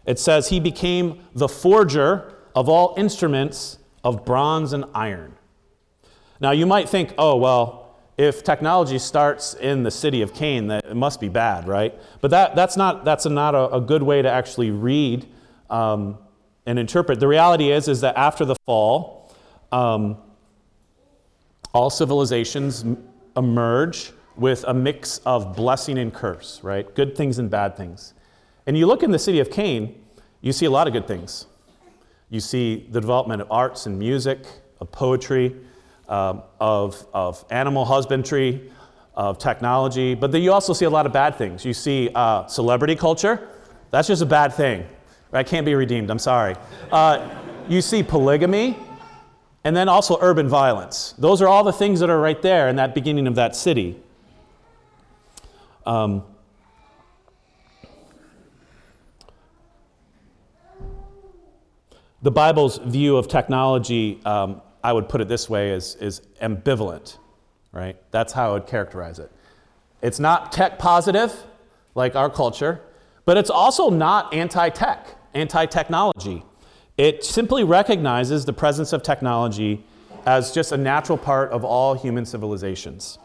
it 0.10 0.18
says 0.18 0.50
he 0.50 0.60
became 0.60 1.20
the 1.36 1.48
forger 1.48 2.34
of 2.56 2.68
all 2.68 2.96
instruments 2.98 3.78
of 4.04 4.26
bronze 4.26 4.74
and 4.74 4.86
iron. 4.96 5.36
Now 6.42 6.50
you 6.50 6.66
might 6.66 6.90
think, 6.90 7.14
oh, 7.20 7.36
well, 7.36 7.96
if 8.18 8.44
technology 8.44 8.98
starts 8.98 9.54
in 9.54 9.84
the 9.84 9.92
city 9.92 10.24
of 10.24 10.34
Cain, 10.34 10.66
that 10.70 10.84
it 10.84 10.96
must 10.96 11.22
be 11.22 11.30
bad, 11.30 11.68
right? 11.68 11.94
But 12.22 12.32
that, 12.32 12.56
that's 12.56 12.76
not, 12.76 13.06
that's 13.06 13.28
a, 13.28 13.30
not 13.30 13.54
a, 13.54 13.76
a, 13.76 13.80
good 13.80 14.02
way 14.02 14.24
to 14.24 14.32
actually 14.32 14.72
read 14.72 15.28
um, 15.70 16.18
and 16.66 16.80
interpret. 16.80 17.20
The 17.20 17.28
reality 17.28 17.72
is, 17.72 17.88
is 17.88 18.02
that 18.02 18.18
after 18.18 18.46
the 18.46 18.56
fall, 18.66 19.32
um, 19.72 20.18
all 21.72 21.92
civilizations 21.92 22.84
emerge 23.38 24.12
with 24.36 24.66
a 24.68 24.74
mix 24.74 25.20
of 25.20 25.56
blessing 25.56 26.00
and 26.00 26.12
curse, 26.12 26.62
right? 26.64 26.96
Good 26.96 27.16
things 27.16 27.38
and 27.38 27.48
bad 27.48 27.78
things. 27.78 28.16
And 28.70 28.78
you 28.78 28.86
look 28.86 29.02
in 29.02 29.10
the 29.10 29.18
city 29.18 29.40
of 29.40 29.50
Cain, 29.50 30.00
you 30.42 30.54
see 30.54 30.68
a 30.68 30.70
lot 30.70 30.86
of 30.86 30.94
good 30.94 31.08
things. 31.08 31.48
You 32.30 32.40
see 32.40 32.86
the 32.92 33.02
development 33.02 33.42
of 33.42 33.52
arts 33.52 33.88
and 33.88 33.98
music, 33.98 34.46
of 34.80 34.92
poetry, 34.92 35.56
um, 36.08 36.44
of, 36.60 37.04
of 37.12 37.44
animal 37.50 37.84
husbandry, 37.84 38.70
of 39.16 39.40
technology, 39.40 40.14
but 40.14 40.32
then 40.32 40.44
you 40.44 40.54
also 40.54 40.74
see 40.74 40.86
a 40.86 40.90
lot 40.92 41.08
of 41.08 41.12
bad 41.12 41.36
things. 41.36 41.66
You 41.66 41.74
see 41.74 42.12
uh, 42.14 42.46
celebrity 42.46 42.96
culture, 42.96 43.50
that's 43.90 44.08
just 44.08 44.22
a 44.22 44.28
bad 44.28 44.54
thing. 44.54 44.86
Right? 45.32 45.48
Can't 45.48 45.66
be 45.66 45.74
redeemed, 45.74 46.12
I'm 46.12 46.20
sorry. 46.20 46.56
Uh, 46.92 47.28
you 47.68 47.82
see 47.82 48.04
polygamy, 48.04 48.78
and 49.64 49.76
then 49.76 49.90
also 49.90 50.20
urban 50.22 50.48
violence. 50.48 51.16
Those 51.18 51.42
are 51.42 51.48
all 51.48 51.64
the 51.64 51.74
things 51.74 52.02
that 52.02 52.12
are 52.12 52.22
right 52.22 52.40
there 52.40 52.70
in 52.70 52.76
that 52.76 52.94
beginning 52.94 53.26
of 53.26 53.34
that 53.34 53.56
city. 53.56 54.00
Um, 55.88 56.24
the 62.22 62.32
Bible's 62.32 62.78
view 62.80 63.18
of 63.18 63.28
technology, 63.28 64.20
um, 64.26 64.62
I 64.84 64.94
would 64.94 65.08
put 65.08 65.22
it 65.22 65.28
this 65.28 65.50
way, 65.50 65.72
is, 65.72 65.96
is 65.96 66.22
ambivalent, 66.42 67.18
right? 67.72 67.98
That's 68.12 68.34
how 68.34 68.50
I 68.50 68.54
would 68.54 68.68
characterize 68.68 69.20
it. 69.20 69.32
It's 70.02 70.20
not 70.20 70.52
tech 70.52 70.80
positive, 70.80 71.34
like 71.96 72.16
our 72.16 72.30
culture, 72.30 72.82
but 73.26 73.38
it's 73.38 73.50
also 73.50 73.90
not 73.90 74.34
anti 74.34 74.70
tech, 74.70 75.08
anti 75.34 75.66
technology. 75.66 76.44
It 76.98 77.24
simply 77.24 77.64
recognizes 77.64 78.46
the 78.46 78.54
presence 78.54 78.92
of 78.92 79.04
technology 79.04 79.84
as 80.26 80.52
just 80.52 80.72
a 80.72 80.78
natural 80.78 81.18
part 81.18 81.52
of 81.52 81.64
all 81.64 81.94
human 81.94 82.26
civilizations. 82.26 83.20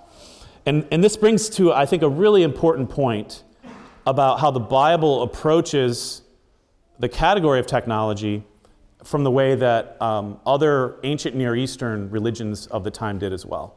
And, 0.66 0.86
and 0.90 1.02
this 1.02 1.16
brings 1.16 1.48
to, 1.50 1.72
I 1.72 1.84
think, 1.84 2.02
a 2.02 2.08
really 2.08 2.42
important 2.42 2.88
point 2.88 3.42
about 4.06 4.40
how 4.40 4.50
the 4.50 4.60
Bible 4.60 5.22
approaches 5.22 6.22
the 6.98 7.08
category 7.08 7.58
of 7.58 7.66
technology 7.66 8.44
from 9.04 9.22
the 9.22 9.30
way 9.30 9.54
that 9.54 10.00
um, 10.00 10.40
other 10.46 10.96
ancient 11.04 11.36
Near 11.36 11.54
Eastern 11.54 12.10
religions 12.10 12.66
of 12.68 12.84
the 12.84 12.90
time 12.90 13.18
did 13.18 13.32
as 13.32 13.44
well. 13.44 13.76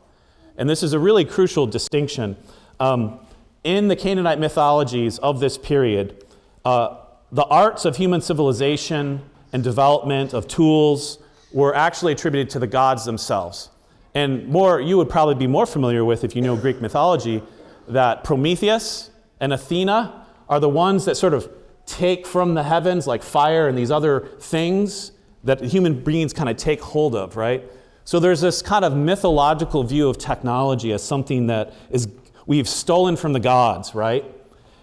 And 0.57 0.69
this 0.69 0.81
is 0.81 0.93
a 0.93 0.99
really 0.99 1.25
crucial 1.25 1.67
distinction. 1.67 2.37
Um, 2.79 3.19
in 3.63 3.89
the 3.89 3.95
Canaanite 3.95 4.39
mythologies 4.39 5.19
of 5.19 5.39
this 5.39 5.57
period, 5.57 6.25
uh, 6.63 6.97
the 7.31 7.43
arts 7.45 7.85
of 7.85 7.97
human 7.97 8.21
civilization 8.21 9.21
and 9.51 9.63
development 9.63 10.33
of 10.33 10.47
tools 10.47 11.19
were 11.51 11.75
actually 11.75 12.13
attributed 12.13 12.49
to 12.51 12.59
the 12.59 12.67
gods 12.67 13.03
themselves. 13.05 13.69
And 14.15 14.47
more, 14.47 14.79
you 14.79 14.97
would 14.97 15.09
probably 15.09 15.35
be 15.35 15.47
more 15.47 15.65
familiar 15.65 16.05
with 16.05 16.23
if 16.23 16.35
you 16.35 16.41
know 16.41 16.55
Greek 16.55 16.81
mythology, 16.81 17.43
that 17.87 18.23
Prometheus 18.23 19.11
and 19.39 19.53
Athena 19.53 20.25
are 20.49 20.59
the 20.59 20.69
ones 20.69 21.05
that 21.05 21.15
sort 21.15 21.33
of 21.33 21.49
take 21.85 22.25
from 22.25 22.53
the 22.53 22.63
heavens, 22.63 23.07
like 23.07 23.23
fire 23.23 23.67
and 23.67 23.77
these 23.77 23.91
other 23.91 24.29
things 24.39 25.11
that 25.47 25.61
human 25.61 26.03
beings 26.03 26.33
kind 26.33 26.49
of 26.49 26.57
take 26.57 26.81
hold 26.81 27.15
of, 27.15 27.35
right? 27.35 27.63
So 28.05 28.19
there's 28.19 28.41
this 28.41 28.61
kind 28.61 28.85
of 28.85 28.95
mythological 28.95 29.83
view 29.83 30.07
of 30.07 30.17
technology 30.17 30.93
as 30.93 31.03
something 31.03 31.47
that 31.47 31.73
is 31.89 32.07
we've 32.45 32.69
stolen 32.69 33.15
from 33.17 33.33
the 33.33 33.39
gods, 33.39 33.95
right? 33.95 34.23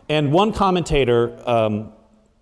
And 0.09 0.33
one 0.33 0.53
commentator 0.53 1.39
um, 1.49 1.93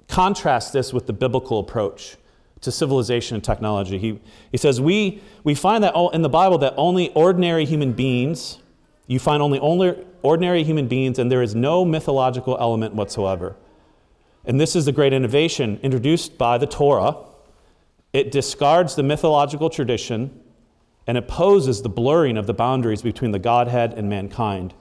contrasts 0.09 0.71
this 0.73 0.93
with 0.93 1.07
the 1.07 1.13
biblical 1.13 1.59
approach 1.61 2.17
to 2.61 2.71
civilization 2.71 3.35
and 3.35 3.45
technology. 3.45 3.99
He, 3.99 4.21
he 4.51 4.57
says, 4.57 4.81
we, 4.81 5.21
we 5.45 5.55
find 5.55 5.83
that 5.85 5.95
in 6.13 6.23
the 6.23 6.29
Bible 6.29 6.59
that 6.59 6.75
only 6.77 7.11
ordinary 7.15 7.65
human 7.65 7.93
beings, 7.93 8.59
you 9.07 9.19
find 9.19 9.43
only, 9.43 9.59
only 9.59 9.97
ordinary 10.23 10.63
human 10.63 10.87
beings, 10.87 11.19
and 11.19 11.31
there 11.31 11.43
is 11.43 11.55
no 11.55 11.85
mythological 11.85 12.57
element 12.61 12.95
whatsoever. 12.95 13.57
And 14.45 14.61
this 14.61 14.75
is 14.75 14.85
the 14.85 14.93
great 14.93 15.13
innovation 15.13 15.79
introduced 15.83 16.39
by 16.39 16.59
the 16.59 16.67
Torah. 16.67 17.17
It 18.13 18.31
discards 18.31 18.95
the 18.95 19.03
mythological 19.03 19.71
tradition 19.71 20.39
and 21.07 21.19
opposes 21.19 21.83
the 21.83 21.89
blurring 21.89 22.37
of 22.37 22.47
the 22.47 22.55
boundaries 22.55 23.03
between 23.03 23.33
the 23.33 23.39
Godhead 23.39 23.95
and 23.95 24.09
mankind. 24.09 24.75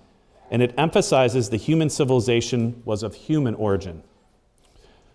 And 0.49 0.61
it 0.61 0.73
emphasizes 0.77 1.49
the 1.49 1.57
human 1.57 1.89
civilization 1.89 2.81
was 2.85 3.03
of 3.03 3.15
human 3.15 3.55
origin. 3.55 4.03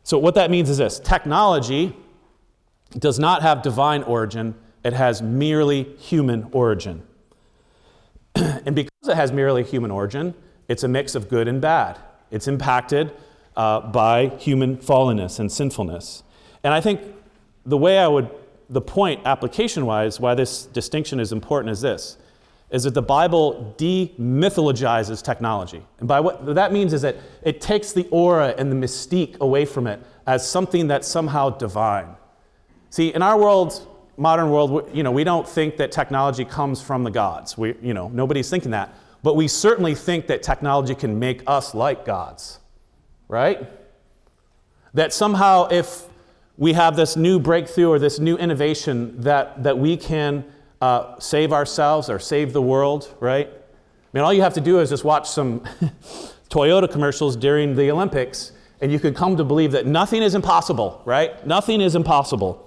So, 0.03 0.19
what 0.19 0.35
that 0.35 0.51
means 0.51 0.71
is 0.71 0.79
this 0.79 0.99
technology 0.99 1.95
does 2.99 3.19
not 3.19 3.43
have 3.43 3.63
divine 3.63 4.03
origin, 4.05 4.55
it 4.83 4.93
has 4.93 5.21
merely 5.21 5.85
human 5.99 6.49
origin. 6.53 7.03
and 8.35 8.75
because 8.75 9.09
it 9.09 9.17
has 9.17 9.33
merely 9.33 9.63
human 9.63 9.91
origin, 9.91 10.35
it's 10.69 10.83
a 10.83 10.89
mix 10.89 11.15
of 11.15 11.29
good 11.29 11.49
and 11.49 11.61
bad. 11.61 11.99
It's 12.31 12.49
impacted 12.49 13.13
uh, 13.57 13.81
by 13.81 14.29
human 14.39 14.79
fallenness 14.79 15.39
and 15.39 15.51
sinfulness. 15.51 16.23
And 16.63 16.73
I 16.73 16.81
think 16.81 17.01
the 17.67 17.77
way 17.77 17.99
I 17.99 18.09
would, 18.09 18.31
the 18.71 18.81
point 18.81 19.21
application 19.27 19.85
wise, 19.85 20.19
why 20.19 20.35
this 20.35 20.65
distinction 20.65 21.21
is 21.21 21.33
important 21.33 21.73
is 21.73 21.81
this 21.81 22.17
is 22.71 22.83
that 22.83 22.95
the 22.95 23.03
Bible 23.03 23.75
demythologizes 23.79 25.23
technology. 25.23 25.83
And 26.01 26.09
by 26.09 26.19
what 26.19 26.55
that 26.57 26.73
means 26.73 26.93
is 26.93 27.03
that 27.03 27.17
it 27.43 27.61
takes 27.61 27.93
the 27.93 28.09
aura 28.11 28.55
and 28.59 28.71
the 28.73 28.77
mystique 28.77 29.39
away 29.39 29.65
from 29.65 29.87
it 29.87 30.01
as 30.27 30.49
something 30.49 30.89
that's 30.89 31.07
somehow 31.07 31.51
divine. 31.51 32.17
See, 32.91 33.15
in 33.15 33.23
our 33.23 33.39
world, 33.39 33.87
modern 34.17 34.51
world, 34.51 34.91
you 34.93 35.05
know, 35.05 35.13
we 35.13 35.23
don't 35.23 35.49
think 35.49 35.77
that 35.77 35.93
technology 35.93 36.45
comes 36.45 36.83
from 36.83 37.05
the 37.05 37.11
gods. 37.11 37.57
We, 37.57 37.75
you 37.81 37.95
know, 37.95 38.09
nobody's 38.09 38.51
thinking 38.51 38.73
that. 38.73 38.95
But 39.23 39.37
we 39.37 39.47
certainly 39.47 39.95
think 39.95 40.27
that 40.27 40.43
technology 40.43 40.95
can 40.95 41.19
make 41.19 41.43
us 41.47 41.75
like 41.75 42.05
gods, 42.05 42.59
right? 43.29 43.69
That 44.95 45.13
somehow 45.13 45.69
if 45.69 46.05
we 46.59 46.73
have 46.73 46.97
this 46.97 47.17
new 47.17 47.39
breakthrough 47.39 47.89
or 47.89 47.99
this 47.99 48.19
new 48.19 48.37
innovation 48.37 49.21
that, 49.21 49.63
that 49.63 49.79
we 49.79 49.97
can 49.97 50.45
uh, 50.81 51.19
save 51.19 51.53
ourselves 51.53 52.09
or 52.09 52.19
save 52.19 52.53
the 52.53 52.63
world, 52.63 53.15
right? 53.21 53.49
I 53.49 54.09
mean, 54.13 54.25
all 54.25 54.33
you 54.33 54.43
have 54.43 54.55
to 54.55 54.61
do 54.61 54.81
is 54.81 54.91
just 54.91 55.05
watch 55.05 55.29
some 55.29 55.61
Toyota 56.51 56.91
commercials 56.91 57.37
during 57.37 57.77
the 57.77 57.91
Olympics, 57.91 58.53
and 58.81 58.91
you 58.91 58.99
could 58.99 59.15
come 59.15 59.37
to 59.37 59.45
believe 59.45 59.73
that 59.73 59.87
nothing 59.87 60.23
is 60.23 60.35
impossible, 60.35 61.03
right? 61.05 61.47
Nothing 61.47 61.81
is 61.81 61.95
impossible. 61.95 62.63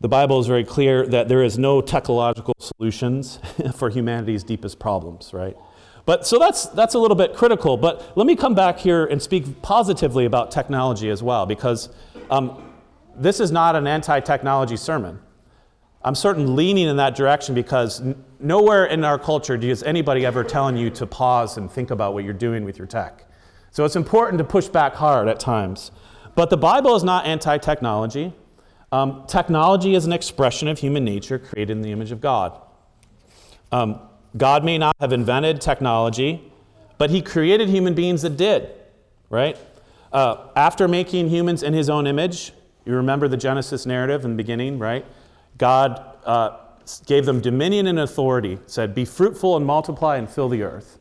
The 0.00 0.08
Bible 0.08 0.38
is 0.38 0.46
very 0.46 0.64
clear 0.64 1.06
that 1.06 1.28
there 1.28 1.42
is 1.42 1.56
no 1.58 1.80
technological 1.80 2.54
solutions 2.58 3.38
for 3.74 3.88
humanity's 3.88 4.44
deepest 4.44 4.78
problems, 4.78 5.32
right? 5.32 5.56
But 6.06 6.26
so 6.26 6.38
that's, 6.38 6.66
that's 6.66 6.94
a 6.94 6.98
little 6.98 7.16
bit 7.16 7.34
critical. 7.34 7.76
But 7.76 8.16
let 8.16 8.26
me 8.26 8.36
come 8.36 8.54
back 8.54 8.78
here 8.78 9.06
and 9.06 9.22
speak 9.22 9.62
positively 9.62 10.26
about 10.26 10.50
technology 10.50 11.08
as 11.08 11.22
well, 11.22 11.46
because 11.46 11.88
um, 12.30 12.72
this 13.16 13.40
is 13.40 13.50
not 13.50 13.74
an 13.76 13.86
anti 13.86 14.20
technology 14.20 14.76
sermon. 14.76 15.18
I'm 16.02 16.14
certainly 16.14 16.52
leaning 16.52 16.86
in 16.86 16.96
that 16.98 17.14
direction 17.14 17.54
because 17.54 18.02
n- 18.02 18.22
nowhere 18.38 18.84
in 18.84 19.04
our 19.04 19.18
culture 19.18 19.56
does 19.56 19.82
anybody 19.82 20.26
ever 20.26 20.44
telling 20.44 20.76
you 20.76 20.90
to 20.90 21.06
pause 21.06 21.56
and 21.56 21.70
think 21.70 21.90
about 21.90 22.12
what 22.12 22.24
you're 22.24 22.34
doing 22.34 22.64
with 22.64 22.76
your 22.76 22.86
tech. 22.86 23.24
So 23.70 23.86
it's 23.86 23.96
important 23.96 24.38
to 24.38 24.44
push 24.44 24.68
back 24.68 24.94
hard 24.94 25.28
at 25.28 25.40
times. 25.40 25.90
But 26.34 26.50
the 26.50 26.58
Bible 26.58 26.94
is 26.94 27.02
not 27.02 27.24
anti 27.24 27.56
technology. 27.56 28.34
Um, 28.92 29.24
technology 29.26 29.94
is 29.94 30.04
an 30.04 30.12
expression 30.12 30.68
of 30.68 30.78
human 30.78 31.04
nature 31.04 31.38
created 31.38 31.72
in 31.72 31.82
the 31.82 31.90
image 31.90 32.12
of 32.12 32.20
God. 32.20 32.60
Um, 33.72 34.00
God 34.36 34.64
may 34.64 34.78
not 34.78 34.96
have 35.00 35.12
invented 35.12 35.60
technology, 35.60 36.52
but 36.98 37.10
He 37.10 37.22
created 37.22 37.68
human 37.68 37.94
beings 37.94 38.22
that 38.22 38.36
did, 38.36 38.70
right? 39.30 39.56
Uh, 40.12 40.48
after 40.56 40.88
making 40.88 41.28
humans 41.28 41.62
in 41.62 41.72
His 41.72 41.88
own 41.88 42.06
image, 42.06 42.52
you 42.84 42.94
remember 42.94 43.28
the 43.28 43.36
Genesis 43.36 43.86
narrative 43.86 44.24
in 44.24 44.32
the 44.32 44.36
beginning, 44.36 44.78
right? 44.78 45.04
God 45.58 46.04
uh, 46.24 46.58
gave 47.06 47.26
them 47.26 47.40
dominion 47.40 47.86
and 47.86 48.00
authority, 48.00 48.58
said, 48.66 48.94
Be 48.94 49.04
fruitful 49.04 49.56
and 49.56 49.64
multiply 49.64 50.16
and 50.16 50.28
fill 50.28 50.48
the 50.48 50.62
earth. 50.62 50.98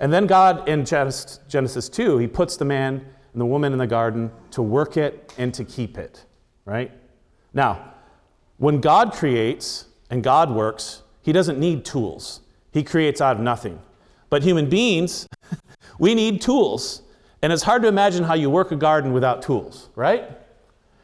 And 0.00 0.12
then 0.12 0.26
God, 0.26 0.68
in 0.68 0.84
Genesis 0.84 1.88
2, 1.88 2.18
He 2.18 2.26
puts 2.26 2.56
the 2.56 2.64
man 2.64 3.04
and 3.32 3.40
the 3.40 3.46
woman 3.46 3.72
in 3.72 3.78
the 3.78 3.86
garden 3.86 4.30
to 4.52 4.62
work 4.62 4.96
it 4.96 5.34
and 5.38 5.52
to 5.54 5.64
keep 5.64 5.98
it, 5.98 6.24
right? 6.64 6.92
Now, 7.52 7.94
when 8.58 8.80
God 8.80 9.12
creates 9.12 9.86
and 10.10 10.22
God 10.22 10.50
works, 10.50 11.02
He 11.22 11.32
doesn't 11.32 11.58
need 11.58 11.84
tools. 11.84 12.40
He 12.74 12.82
creates 12.82 13.20
out 13.20 13.36
of 13.36 13.42
nothing. 13.42 13.80
But 14.28 14.42
human 14.42 14.68
beings, 14.68 15.28
we 16.00 16.14
need 16.14 16.42
tools. 16.42 17.02
And 17.40 17.52
it's 17.52 17.62
hard 17.62 17.82
to 17.82 17.88
imagine 17.88 18.24
how 18.24 18.34
you 18.34 18.50
work 18.50 18.72
a 18.72 18.76
garden 18.76 19.12
without 19.12 19.42
tools, 19.42 19.90
right? 19.94 20.28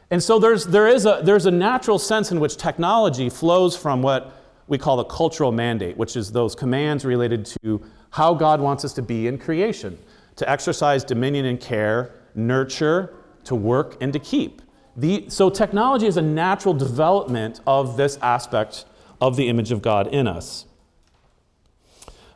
And 0.09 0.21
so 0.21 0.37
there's, 0.37 0.65
there 0.65 0.87
is 0.87 1.05
a, 1.05 1.21
there's 1.23 1.45
a 1.45 1.51
natural 1.51 1.97
sense 1.97 2.29
in 2.33 2.41
which 2.41 2.57
technology 2.57 3.29
flows 3.29 3.77
from 3.77 4.01
what 4.01 4.33
we 4.67 4.77
call 4.77 4.97
the 4.97 5.05
cultural 5.05 5.53
mandate, 5.53 5.95
which 5.95 6.17
is 6.17 6.33
those 6.33 6.55
commands 6.55 7.05
related 7.05 7.45
to 7.45 7.81
how 8.09 8.33
God 8.33 8.59
wants 8.59 8.83
us 8.83 8.91
to 8.93 9.01
be 9.01 9.27
in 9.27 9.37
creation, 9.37 9.97
to 10.35 10.49
exercise 10.49 11.05
dominion 11.05 11.45
and 11.45 11.59
care, 11.59 12.11
nurture, 12.35 13.13
to 13.45 13.55
work, 13.55 13.95
and 14.01 14.11
to 14.11 14.19
keep. 14.19 14.61
The, 14.97 15.25
so 15.29 15.49
technology 15.49 16.05
is 16.05 16.17
a 16.17 16.21
natural 16.21 16.73
development 16.73 17.61
of 17.65 17.95
this 17.95 18.17
aspect 18.21 18.83
of 19.21 19.37
the 19.37 19.47
image 19.47 19.71
of 19.71 19.81
God 19.81 20.07
in 20.07 20.27
us. 20.27 20.65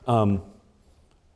Um, 0.07 0.41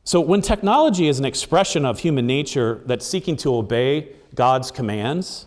so 0.03 0.19
when 0.21 0.41
technology 0.41 1.07
is 1.07 1.19
an 1.19 1.25
expression 1.25 1.85
of 1.85 1.99
human 1.99 2.25
nature 2.25 2.81
that's 2.85 3.05
seeking 3.05 3.37
to 3.37 3.55
obey 3.55 4.13
God's 4.33 4.71
commands 4.71 5.45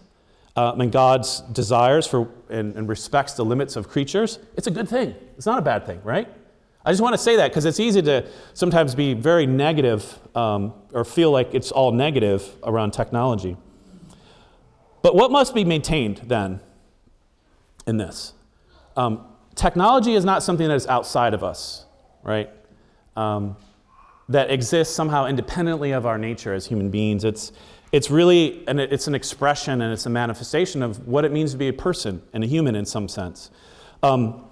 uh, 0.56 0.74
and 0.78 0.92
God's 0.92 1.40
desires 1.52 2.06
for 2.06 2.28
and, 2.48 2.76
and 2.76 2.88
respects 2.88 3.32
the 3.32 3.44
limits 3.44 3.76
of 3.76 3.88
creatures, 3.88 4.38
it's 4.56 4.66
a 4.66 4.70
good 4.70 4.88
thing. 4.88 5.14
It's 5.36 5.46
not 5.46 5.58
a 5.58 5.62
bad 5.62 5.86
thing, 5.86 6.00
right? 6.04 6.28
I 6.84 6.90
just 6.90 7.02
want 7.02 7.14
to 7.14 7.18
say 7.18 7.36
that 7.36 7.50
because 7.50 7.64
it's 7.64 7.80
easy 7.80 8.02
to 8.02 8.28
sometimes 8.54 8.94
be 8.94 9.14
very 9.14 9.46
negative 9.46 10.18
um, 10.36 10.74
or 10.92 11.04
feel 11.04 11.30
like 11.30 11.54
it's 11.54 11.70
all 11.70 11.92
negative 11.92 12.48
around 12.64 12.92
technology. 12.92 13.56
But 15.02 15.14
what 15.14 15.30
must 15.30 15.54
be 15.54 15.64
maintained 15.64 16.18
then 16.26 16.60
in 17.86 17.96
this? 17.96 18.32
Um, 18.96 19.26
technology 19.54 20.14
is 20.14 20.24
not 20.24 20.42
something 20.42 20.68
that 20.68 20.74
is 20.74 20.86
outside 20.86 21.34
of 21.34 21.42
us, 21.44 21.86
right? 22.22 22.50
Um, 23.16 23.56
that 24.28 24.50
exists 24.50 24.94
somehow 24.94 25.26
independently 25.26 25.92
of 25.92 26.06
our 26.06 26.18
nature 26.18 26.54
as 26.54 26.66
human 26.66 26.90
beings. 26.90 27.24
It's, 27.24 27.52
it's 27.92 28.10
really 28.10 28.66
an, 28.66 28.78
it's 28.78 29.06
an 29.06 29.14
expression 29.14 29.82
and 29.82 29.92
it's 29.92 30.06
a 30.06 30.10
manifestation 30.10 30.82
of 30.82 31.06
what 31.06 31.24
it 31.24 31.32
means 31.32 31.52
to 31.52 31.58
be 31.58 31.68
a 31.68 31.72
person 31.72 32.22
and 32.32 32.42
a 32.42 32.46
human 32.46 32.74
in 32.74 32.86
some 32.86 33.08
sense. 33.08 33.50
Um, 34.02 34.44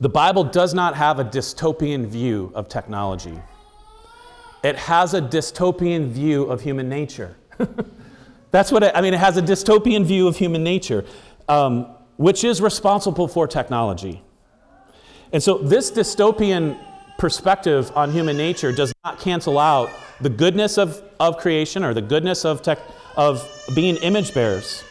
the 0.00 0.08
Bible 0.08 0.44
does 0.44 0.74
not 0.74 0.94
have 0.94 1.18
a 1.18 1.24
dystopian 1.24 2.06
view 2.06 2.52
of 2.54 2.68
technology. 2.68 3.40
It 4.62 4.76
has 4.76 5.14
a 5.14 5.22
dystopian 5.22 6.08
view 6.08 6.44
of 6.44 6.60
human 6.60 6.88
nature. 6.88 7.36
That's 8.50 8.70
what 8.70 8.82
it, 8.82 8.92
I 8.94 9.00
mean, 9.00 9.14
it 9.14 9.20
has 9.20 9.36
a 9.36 9.42
dystopian 9.42 10.04
view 10.04 10.28
of 10.28 10.36
human 10.36 10.62
nature, 10.62 11.04
um, 11.48 11.86
which 12.16 12.44
is 12.44 12.60
responsible 12.60 13.28
for 13.28 13.46
technology. 13.46 14.22
And 15.32 15.42
so, 15.42 15.58
this 15.58 15.90
dystopian 15.90 16.78
perspective 17.18 17.90
on 17.96 18.10
human 18.12 18.36
nature 18.36 18.72
does 18.72 18.92
not 19.04 19.20
cancel 19.20 19.58
out 19.58 19.90
the 20.20 20.30
goodness 20.30 20.78
of, 20.78 21.02
of 21.20 21.38
creation 21.38 21.84
or 21.84 21.94
the 21.94 22.02
goodness 22.02 22.44
of, 22.44 22.62
tech, 22.62 22.78
of 23.16 23.48
being 23.74 23.96
image 23.96 24.34
bearers. 24.34 24.84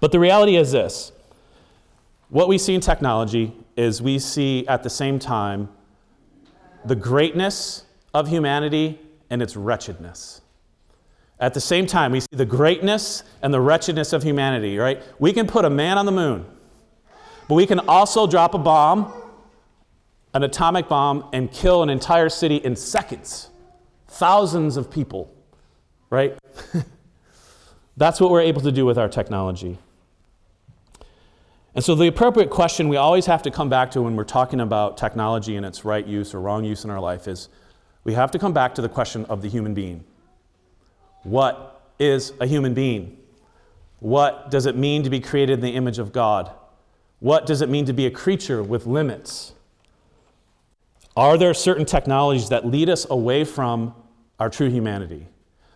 But 0.00 0.12
the 0.12 0.20
reality 0.20 0.56
is 0.56 0.72
this 0.72 1.12
what 2.28 2.48
we 2.48 2.58
see 2.58 2.74
in 2.74 2.80
technology 2.80 3.52
is 3.76 4.02
we 4.02 4.18
see 4.18 4.66
at 4.66 4.82
the 4.82 4.90
same 4.90 5.18
time 5.18 5.68
the 6.84 6.96
greatness 6.96 7.84
of 8.14 8.28
humanity 8.28 8.98
and 9.30 9.42
its 9.42 9.56
wretchedness. 9.56 10.40
At 11.38 11.52
the 11.52 11.60
same 11.60 11.86
time, 11.86 12.12
we 12.12 12.20
see 12.20 12.26
the 12.30 12.46
greatness 12.46 13.22
and 13.42 13.52
the 13.52 13.60
wretchedness 13.60 14.12
of 14.12 14.22
humanity, 14.22 14.78
right? 14.78 15.02
We 15.18 15.32
can 15.32 15.46
put 15.46 15.64
a 15.64 15.70
man 15.70 15.98
on 15.98 16.06
the 16.06 16.12
moon, 16.12 16.46
but 17.48 17.56
we 17.56 17.66
can 17.66 17.80
also 17.80 18.26
drop 18.26 18.54
a 18.54 18.58
bomb, 18.58 19.12
an 20.36 20.44
atomic 20.44 20.86
bomb, 20.86 21.28
and 21.32 21.50
kill 21.50 21.82
an 21.82 21.88
entire 21.88 22.28
city 22.28 22.56
in 22.56 22.76
seconds. 22.76 23.48
Thousands 24.06 24.76
of 24.76 24.90
people, 24.90 25.34
right? 26.10 26.36
That's 27.96 28.20
what 28.20 28.30
we're 28.30 28.42
able 28.42 28.60
to 28.60 28.70
do 28.70 28.84
with 28.84 28.98
our 28.98 29.08
technology. 29.08 29.78
And 31.74 31.82
so, 31.82 31.94
the 31.94 32.06
appropriate 32.06 32.50
question 32.50 32.88
we 32.88 32.98
always 32.98 33.24
have 33.26 33.42
to 33.42 33.50
come 33.50 33.70
back 33.70 33.90
to 33.92 34.02
when 34.02 34.14
we're 34.14 34.24
talking 34.24 34.60
about 34.60 34.98
technology 34.98 35.56
and 35.56 35.64
its 35.64 35.84
right 35.84 36.06
use 36.06 36.34
or 36.34 36.40
wrong 36.40 36.64
use 36.64 36.84
in 36.84 36.90
our 36.90 37.00
life 37.00 37.26
is 37.26 37.48
we 38.04 38.12
have 38.12 38.30
to 38.32 38.38
come 38.38 38.52
back 38.52 38.74
to 38.74 38.82
the 38.82 38.88
question 38.88 39.24
of 39.26 39.40
the 39.40 39.48
human 39.48 39.72
being. 39.72 40.04
What 41.22 41.82
is 41.98 42.34
a 42.40 42.46
human 42.46 42.74
being? 42.74 43.16
What 44.00 44.50
does 44.50 44.66
it 44.66 44.76
mean 44.76 45.02
to 45.02 45.10
be 45.10 45.20
created 45.20 45.54
in 45.54 45.60
the 45.60 45.74
image 45.74 45.98
of 45.98 46.12
God? 46.12 46.50
What 47.20 47.46
does 47.46 47.62
it 47.62 47.70
mean 47.70 47.86
to 47.86 47.94
be 47.94 48.04
a 48.04 48.10
creature 48.10 48.62
with 48.62 48.86
limits? 48.86 49.52
Are 51.16 51.38
there 51.38 51.54
certain 51.54 51.86
technologies 51.86 52.50
that 52.50 52.66
lead 52.66 52.90
us 52.90 53.06
away 53.08 53.44
from 53.44 53.94
our 54.38 54.50
true 54.50 54.68
humanity? 54.68 55.26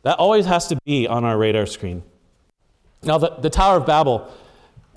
That 0.02 0.18
always 0.18 0.46
has 0.46 0.66
to 0.68 0.78
be 0.84 1.06
on 1.06 1.24
our 1.24 1.38
radar 1.38 1.66
screen. 1.66 2.02
Now, 3.02 3.16
the, 3.16 3.30
the 3.30 3.48
Tower 3.48 3.78
of 3.78 3.86
Babel 3.86 4.30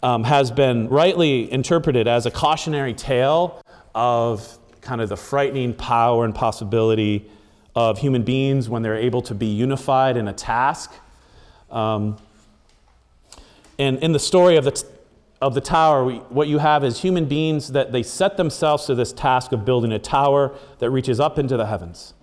um, 0.01 0.25
has 0.25 0.51
been 0.51 0.89
rightly 0.89 1.49
interpreted 1.51 2.08
as 2.08 2.25
a 2.25 2.32
cautionary 2.32 2.93
tale 2.93 3.63
of 3.95 4.60
kind 4.82 4.99
of 4.99 5.08
the 5.08 5.15
frightening 5.15 5.73
power 5.73 6.25
and 6.25 6.36
possibility 6.36 7.29
of 7.73 7.99
human 7.99 8.23
beings 8.23 8.67
when 8.67 8.82
they're 8.82 8.97
able 8.97 9.21
to 9.21 9.34
be 9.34 9.45
unified 9.45 10.17
in 10.17 10.27
a 10.27 10.34
task. 10.34 10.91
Um, 11.71 12.17
and 13.79 13.97
in 13.99 14.12
the 14.12 14.19
story 14.19 14.58
of 14.58 14.65
the, 14.65 14.86
of 15.43 15.53
the 15.53 15.62
tower, 15.62 16.06
we, 16.06 16.15
what 16.29 16.47
you 16.47 16.58
have 16.58 16.86
is 16.86 17.01
human 17.01 17.25
beings 17.25 17.73
that 17.73 17.91
they 17.91 18.01
set 18.01 18.38
themselves 18.38 18.86
to 18.86 18.95
this 18.95 19.12
task 19.12 19.51
of 19.51 19.65
building 19.65 19.91
a 19.91 19.99
tower 19.99 20.56
that 20.79 20.89
reaches 20.89 21.19
up 21.19 21.38
into 21.38 21.58
the 21.58 21.65
heavens. 21.65 22.13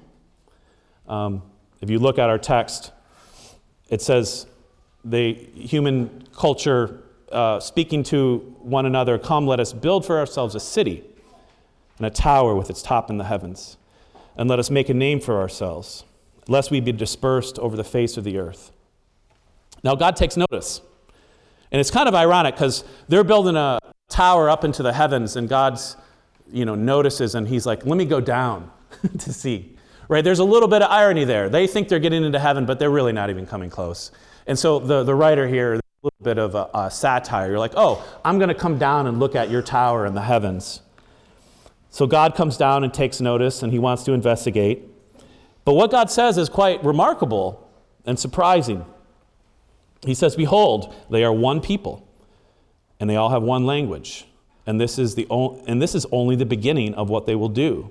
Um, 1.06 1.42
if 1.82 1.90
you 1.90 1.98
look 1.98 2.18
at 2.18 2.30
our 2.30 2.38
text, 2.38 2.92
it 3.90 4.00
says 4.00 4.46
the 5.04 5.34
human 5.34 6.26
culture 6.34 7.02
uh, 7.30 7.60
speaking 7.60 8.02
to 8.04 8.38
one 8.58 8.86
another, 8.86 9.18
Come, 9.18 9.46
let 9.46 9.60
us 9.60 9.74
build 9.74 10.06
for 10.06 10.18
ourselves 10.18 10.54
a 10.54 10.60
city 10.60 11.04
and 11.98 12.06
a 12.06 12.10
tower 12.10 12.54
with 12.54 12.70
its 12.70 12.80
top 12.80 13.10
in 13.10 13.18
the 13.18 13.24
heavens, 13.24 13.76
and 14.34 14.48
let 14.48 14.58
us 14.58 14.70
make 14.70 14.88
a 14.88 14.94
name 14.94 15.20
for 15.20 15.38
ourselves, 15.38 16.04
lest 16.48 16.70
we 16.70 16.80
be 16.80 16.92
dispersed 16.92 17.58
over 17.58 17.76
the 17.76 17.84
face 17.84 18.16
of 18.16 18.24
the 18.24 18.38
earth. 18.38 18.72
Now, 19.84 19.94
God 19.94 20.16
takes 20.16 20.38
notice. 20.38 20.80
And 21.72 21.80
it's 21.80 21.90
kind 21.90 22.08
of 22.08 22.14
ironic 22.14 22.54
because 22.54 22.84
they're 23.08 23.24
building 23.24 23.56
a 23.56 23.78
tower 24.08 24.50
up 24.50 24.64
into 24.64 24.82
the 24.82 24.92
heavens, 24.92 25.36
and 25.36 25.48
God's, 25.48 25.96
you 26.52 26.64
know, 26.64 26.74
notices, 26.74 27.34
and 27.34 27.46
He's 27.46 27.66
like, 27.66 27.86
let 27.86 27.96
me 27.96 28.04
go 28.04 28.20
down 28.20 28.70
to 29.18 29.32
see. 29.32 29.76
Right? 30.08 30.24
There's 30.24 30.40
a 30.40 30.44
little 30.44 30.68
bit 30.68 30.82
of 30.82 30.90
irony 30.90 31.24
there. 31.24 31.48
They 31.48 31.68
think 31.68 31.88
they're 31.88 32.00
getting 32.00 32.24
into 32.24 32.40
heaven, 32.40 32.66
but 32.66 32.80
they're 32.80 32.90
really 32.90 33.12
not 33.12 33.30
even 33.30 33.46
coming 33.46 33.70
close. 33.70 34.10
And 34.46 34.58
so 34.58 34.80
the, 34.80 35.04
the 35.04 35.14
writer 35.14 35.46
here, 35.46 35.74
a 35.74 35.80
little 36.02 36.24
bit 36.24 36.38
of 36.38 36.54
a, 36.56 36.68
a 36.74 36.90
satire. 36.90 37.48
You're 37.48 37.58
like, 37.60 37.74
oh, 37.76 38.04
I'm 38.24 38.38
going 38.38 38.48
to 38.48 38.54
come 38.54 38.78
down 38.78 39.06
and 39.06 39.20
look 39.20 39.36
at 39.36 39.50
your 39.50 39.62
tower 39.62 40.06
in 40.06 40.14
the 40.14 40.22
heavens. 40.22 40.80
So 41.90 42.06
God 42.06 42.34
comes 42.34 42.56
down 42.56 42.82
and 42.82 42.92
takes 42.92 43.20
notice, 43.20 43.62
and 43.62 43.72
he 43.72 43.78
wants 43.78 44.02
to 44.04 44.12
investigate. 44.12 44.82
But 45.64 45.74
what 45.74 45.90
God 45.90 46.10
says 46.10 46.38
is 46.38 46.48
quite 46.48 46.82
remarkable 46.82 47.68
and 48.06 48.18
surprising. 48.18 48.84
He 50.02 50.14
says, 50.14 50.36
Behold, 50.36 50.94
they 51.10 51.24
are 51.24 51.32
one 51.32 51.60
people, 51.60 52.06
and 52.98 53.08
they 53.08 53.16
all 53.16 53.30
have 53.30 53.42
one 53.42 53.66
language. 53.66 54.26
And 54.66 54.80
this 54.80 54.98
is, 54.98 55.14
the 55.14 55.26
o- 55.30 55.62
and 55.66 55.80
this 55.80 55.94
is 55.94 56.06
only 56.12 56.36
the 56.36 56.46
beginning 56.46 56.94
of 56.94 57.10
what 57.10 57.26
they 57.26 57.34
will 57.34 57.48
do. 57.48 57.90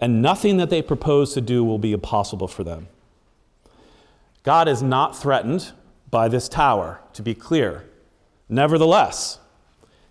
And 0.00 0.20
nothing 0.20 0.56
that 0.58 0.70
they 0.70 0.82
propose 0.82 1.34
to 1.34 1.40
do 1.40 1.64
will 1.64 1.78
be 1.78 1.92
impossible 1.92 2.48
for 2.48 2.64
them. 2.64 2.88
God 4.42 4.68
is 4.68 4.82
not 4.82 5.16
threatened 5.16 5.72
by 6.10 6.28
this 6.28 6.48
tower, 6.48 7.00
to 7.14 7.22
be 7.22 7.34
clear. 7.34 7.84
Nevertheless, 8.48 9.38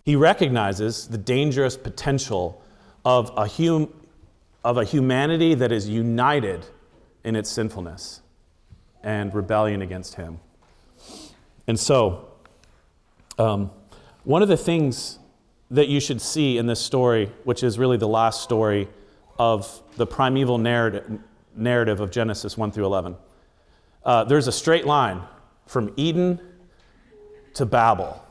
he 0.03 0.15
recognizes 0.15 1.07
the 1.07 1.17
dangerous 1.17 1.77
potential 1.77 2.62
of 3.05 3.31
a, 3.38 3.47
hum, 3.47 3.93
of 4.63 4.77
a 4.77 4.83
humanity 4.83 5.53
that 5.53 5.71
is 5.71 5.88
united 5.88 6.65
in 7.23 7.36
its 7.36 7.49
sinfulness 7.49 8.21
and 9.03 9.33
rebellion 9.33 9.81
against 9.81 10.15
him. 10.15 10.39
And 11.67 11.80
so, 11.80 12.30
um, 13.38 13.71
one 14.23 14.41
of 14.41 14.47
the 14.47 14.58
things 14.58 15.19
that 15.71 15.88
you 15.88 15.99
should 15.99 16.21
see 16.21 16.58
in 16.58 16.67
this 16.67 16.80
story, 16.80 17.32
which 17.43 17.63
is 17.63 17.80
really 17.80 17.97
the 17.97 18.08
last 18.08 18.43
story 18.43 18.88
of 19.39 19.82
the 19.95 20.06
primeval 20.06 20.58
narrative, 20.58 21.19
narrative 21.56 21.99
of 21.99 22.12
Genesis 22.12 22.58
1 22.58 22.71
through 22.71 22.86
11. 22.86 23.15
Uh, 24.06 24.23
there's 24.26 24.47
a 24.47 24.52
straight 24.52 24.86
line 24.86 25.21
from 25.65 25.91
Eden 25.95 26.39
to 27.54 27.65
Babel, 27.65 28.23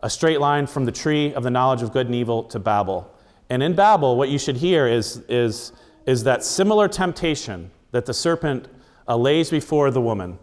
a 0.00 0.10
straight 0.10 0.40
line 0.40 0.66
from 0.66 0.84
the 0.84 0.92
tree 0.92 1.32
of 1.34 1.42
the 1.42 1.50
knowledge 1.50 1.82
of 1.82 1.92
good 1.92 2.06
and 2.06 2.14
evil 2.14 2.44
to 2.44 2.58
Babel. 2.58 3.12
And 3.48 3.62
in 3.62 3.74
Babel, 3.74 4.16
what 4.16 4.28
you 4.28 4.38
should 4.38 4.56
hear 4.56 4.86
is, 4.86 5.22
is, 5.28 5.72
is 6.06 6.24
that 6.24 6.44
similar 6.44 6.88
temptation 6.88 7.70
that 7.90 8.06
the 8.06 8.14
serpent 8.14 8.68
uh, 9.08 9.16
lays 9.16 9.50
before 9.50 9.90
the 9.90 10.00
woman. 10.00 10.38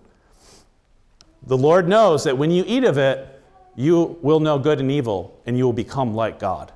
The 1.47 1.57
Lord 1.57 1.87
knows 1.87 2.25
that 2.25 2.37
when 2.37 2.51
you 2.51 2.65
eat 2.67 2.83
of 2.83 2.97
it, 2.97 3.41
you 3.73 4.19
will 4.21 4.41
know 4.41 4.59
good 4.59 4.81
and 4.81 4.91
evil, 4.91 5.41
and 5.45 5.57
you 5.57 5.63
will 5.63 5.71
become 5.71 6.13
like 6.13 6.39
God. 6.39 6.73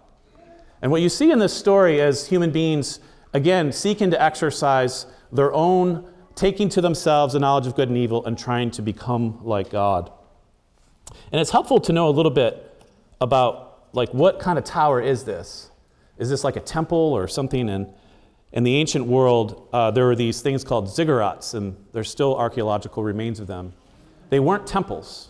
And 0.81 0.91
what 0.91 1.01
you 1.01 1.09
see 1.09 1.29
in 1.29 1.39
this 1.39 1.53
story 1.53 1.99
is 1.99 2.27
human 2.27 2.51
beings, 2.51 3.01
again, 3.33 3.73
seeking 3.73 4.11
to 4.11 4.21
exercise 4.21 5.07
their 5.29 5.53
own, 5.53 6.05
taking 6.35 6.69
to 6.69 6.79
themselves 6.79 7.33
the 7.33 7.39
knowledge 7.39 7.67
of 7.67 7.75
good 7.75 7.89
and 7.89 7.97
evil, 7.97 8.25
and 8.25 8.37
trying 8.37 8.71
to 8.71 8.81
become 8.81 9.43
like 9.43 9.69
God. 9.69 10.09
And 11.33 11.41
it's 11.41 11.51
helpful 11.51 11.81
to 11.81 11.91
know 11.91 12.07
a 12.07 12.11
little 12.11 12.31
bit 12.31 12.85
about, 13.19 13.89
like, 13.91 14.13
what 14.13 14.39
kind 14.39 14.57
of 14.57 14.63
tower 14.63 15.01
is 15.01 15.25
this? 15.25 15.69
Is 16.17 16.29
this 16.29 16.45
like 16.45 16.55
a 16.55 16.61
temple 16.61 16.97
or 16.97 17.27
something? 17.27 17.69
And 17.69 17.93
in 18.53 18.63
the 18.63 18.77
ancient 18.77 19.05
world, 19.05 19.67
uh, 19.73 19.91
there 19.91 20.05
were 20.05 20.15
these 20.15 20.39
things 20.39 20.63
called 20.63 20.87
ziggurats, 20.87 21.55
and 21.55 21.75
there's 21.91 22.09
still 22.09 22.37
archaeological 22.37 23.03
remains 23.03 23.41
of 23.41 23.47
them. 23.47 23.73
They 24.31 24.39
weren't 24.39 24.65
temples. 24.65 25.27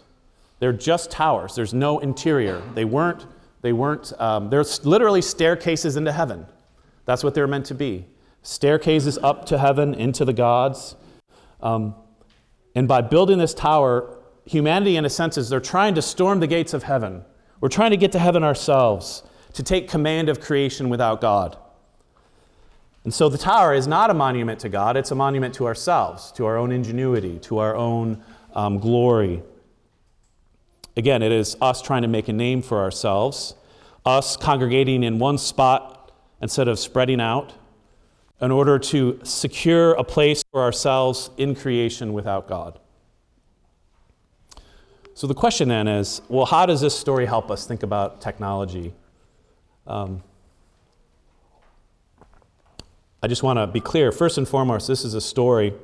They're 0.60 0.72
just 0.72 1.10
towers. 1.10 1.56
There's 1.56 1.74
no 1.74 1.98
interior. 2.00 2.62
They 2.76 2.86
weren't, 2.86 3.26
they 3.62 3.74
weren't, 3.74 4.14
um, 4.20 4.52
there's 4.52 4.86
literally 4.86 5.24
staircases 5.24 5.98
into 5.98 6.12
heaven. 6.12 6.46
That's 7.06 7.24
what 7.24 7.34
they're 7.34 7.48
meant 7.48 7.66
to 7.66 7.76
be. 7.76 8.06
Staircases 8.44 9.18
up 9.18 9.48
to 9.48 9.58
heaven, 9.58 9.96
into 9.96 10.24
the 10.24 10.34
gods. 10.34 10.96
Um, 11.62 11.96
and 12.76 12.88
by 12.88 13.02
building 13.02 13.40
this 13.40 13.56
tower, 13.56 14.20
humanity, 14.46 14.98
in 14.98 15.04
a 15.04 15.10
sense, 15.10 15.36
is 15.36 15.50
they're 15.50 15.60
trying 15.60 15.96
to 15.96 16.02
storm 16.04 16.40
the 16.40 16.48
gates 16.48 16.76
of 16.76 16.84
heaven. 16.84 17.26
We're 17.60 17.70
trying 17.70 17.92
to 17.92 17.98
get 17.98 18.12
to 18.12 18.20
heaven 18.20 18.44
ourselves, 18.44 19.24
to 19.54 19.64
take 19.64 19.90
command 19.90 20.30
of 20.30 20.40
creation 20.40 20.90
without 20.90 21.22
God. 21.22 21.58
And 23.04 23.12
so 23.12 23.30
the 23.30 23.38
tower 23.40 23.74
is 23.74 23.88
not 23.88 24.12
a 24.12 24.14
monument 24.14 24.60
to 24.60 24.70
God, 24.70 24.96
it's 24.96 25.10
a 25.10 25.16
monument 25.16 25.56
to 25.56 25.66
ourselves, 25.66 26.32
to 26.34 26.46
our 26.46 26.56
own 26.56 26.72
ingenuity, 26.72 27.40
to 27.40 27.58
our 27.58 27.76
own 27.76 28.24
um, 28.54 28.80
glory. 28.80 29.44
Again, 30.98 31.22
it 31.22 31.32
is 31.32 31.56
us 31.62 31.82
trying 31.82 32.02
to 32.02 32.08
make 32.08 32.28
a 32.28 32.34
name 32.34 32.62
for 32.62 32.80
ourselves, 32.80 33.56
us 34.06 34.36
congregating 34.36 35.04
in 35.04 35.20
one 35.20 35.38
spot 35.38 36.12
instead 36.42 36.68
of 36.68 36.80
spreading 36.80 37.22
out 37.22 37.54
in 38.42 38.52
order 38.52 38.80
to 38.80 39.20
secure 39.24 39.94
a 39.94 40.04
place 40.04 40.44
for 40.52 40.62
ourselves 40.62 41.30
in 41.38 41.56
creation 41.56 42.12
without 42.12 42.48
God. 42.48 42.80
So 45.14 45.28
the 45.28 45.36
question 45.36 45.70
then 45.70 45.88
is 45.88 46.22
well, 46.30 46.46
how 46.46 46.66
does 46.66 46.82
this 46.82 46.98
story 46.98 47.28
help 47.28 47.52
us 47.52 47.68
think 47.68 47.84
about 47.84 48.22
technology? 48.22 48.94
Um, 49.86 50.24
I 53.22 53.28
just 53.28 53.44
want 53.44 53.58
to 53.58 53.68
be 53.68 53.80
clear. 53.80 54.12
First 54.12 54.40
and 54.40 54.48
foremost, 54.48 54.88
this 54.88 55.06
is 55.06 55.14
a 55.14 55.22
story 55.22 55.76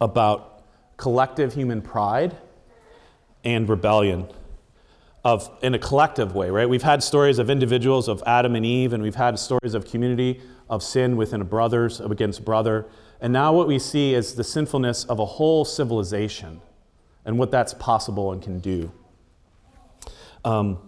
about 0.00 0.55
collective 0.96 1.54
human 1.54 1.82
pride 1.82 2.36
and 3.44 3.68
rebellion 3.68 4.26
of 5.24 5.50
in 5.60 5.74
a 5.74 5.78
collective 5.78 6.34
way, 6.34 6.50
right? 6.50 6.68
We've 6.68 6.84
had 6.84 7.02
stories 7.02 7.40
of 7.40 7.50
individuals 7.50 8.08
of 8.08 8.22
Adam 8.26 8.54
and 8.54 8.64
Eve, 8.64 8.92
and 8.92 9.02
we've 9.02 9.16
had 9.16 9.38
stories 9.38 9.74
of 9.74 9.84
community 9.84 10.40
of 10.70 10.82
sin 10.82 11.16
within 11.16 11.40
a 11.40 11.44
brothers 11.44 12.00
against 12.00 12.44
brother. 12.44 12.86
And 13.20 13.32
now 13.32 13.52
what 13.52 13.66
we 13.66 13.78
see 13.78 14.14
is 14.14 14.34
the 14.34 14.44
sinfulness 14.44 15.04
of 15.04 15.18
a 15.18 15.24
whole 15.24 15.64
civilization 15.64 16.60
and 17.24 17.38
what 17.38 17.50
that's 17.50 17.74
possible 17.74 18.32
and 18.32 18.40
can 18.40 18.60
do. 18.60 18.92
Um, 20.44 20.78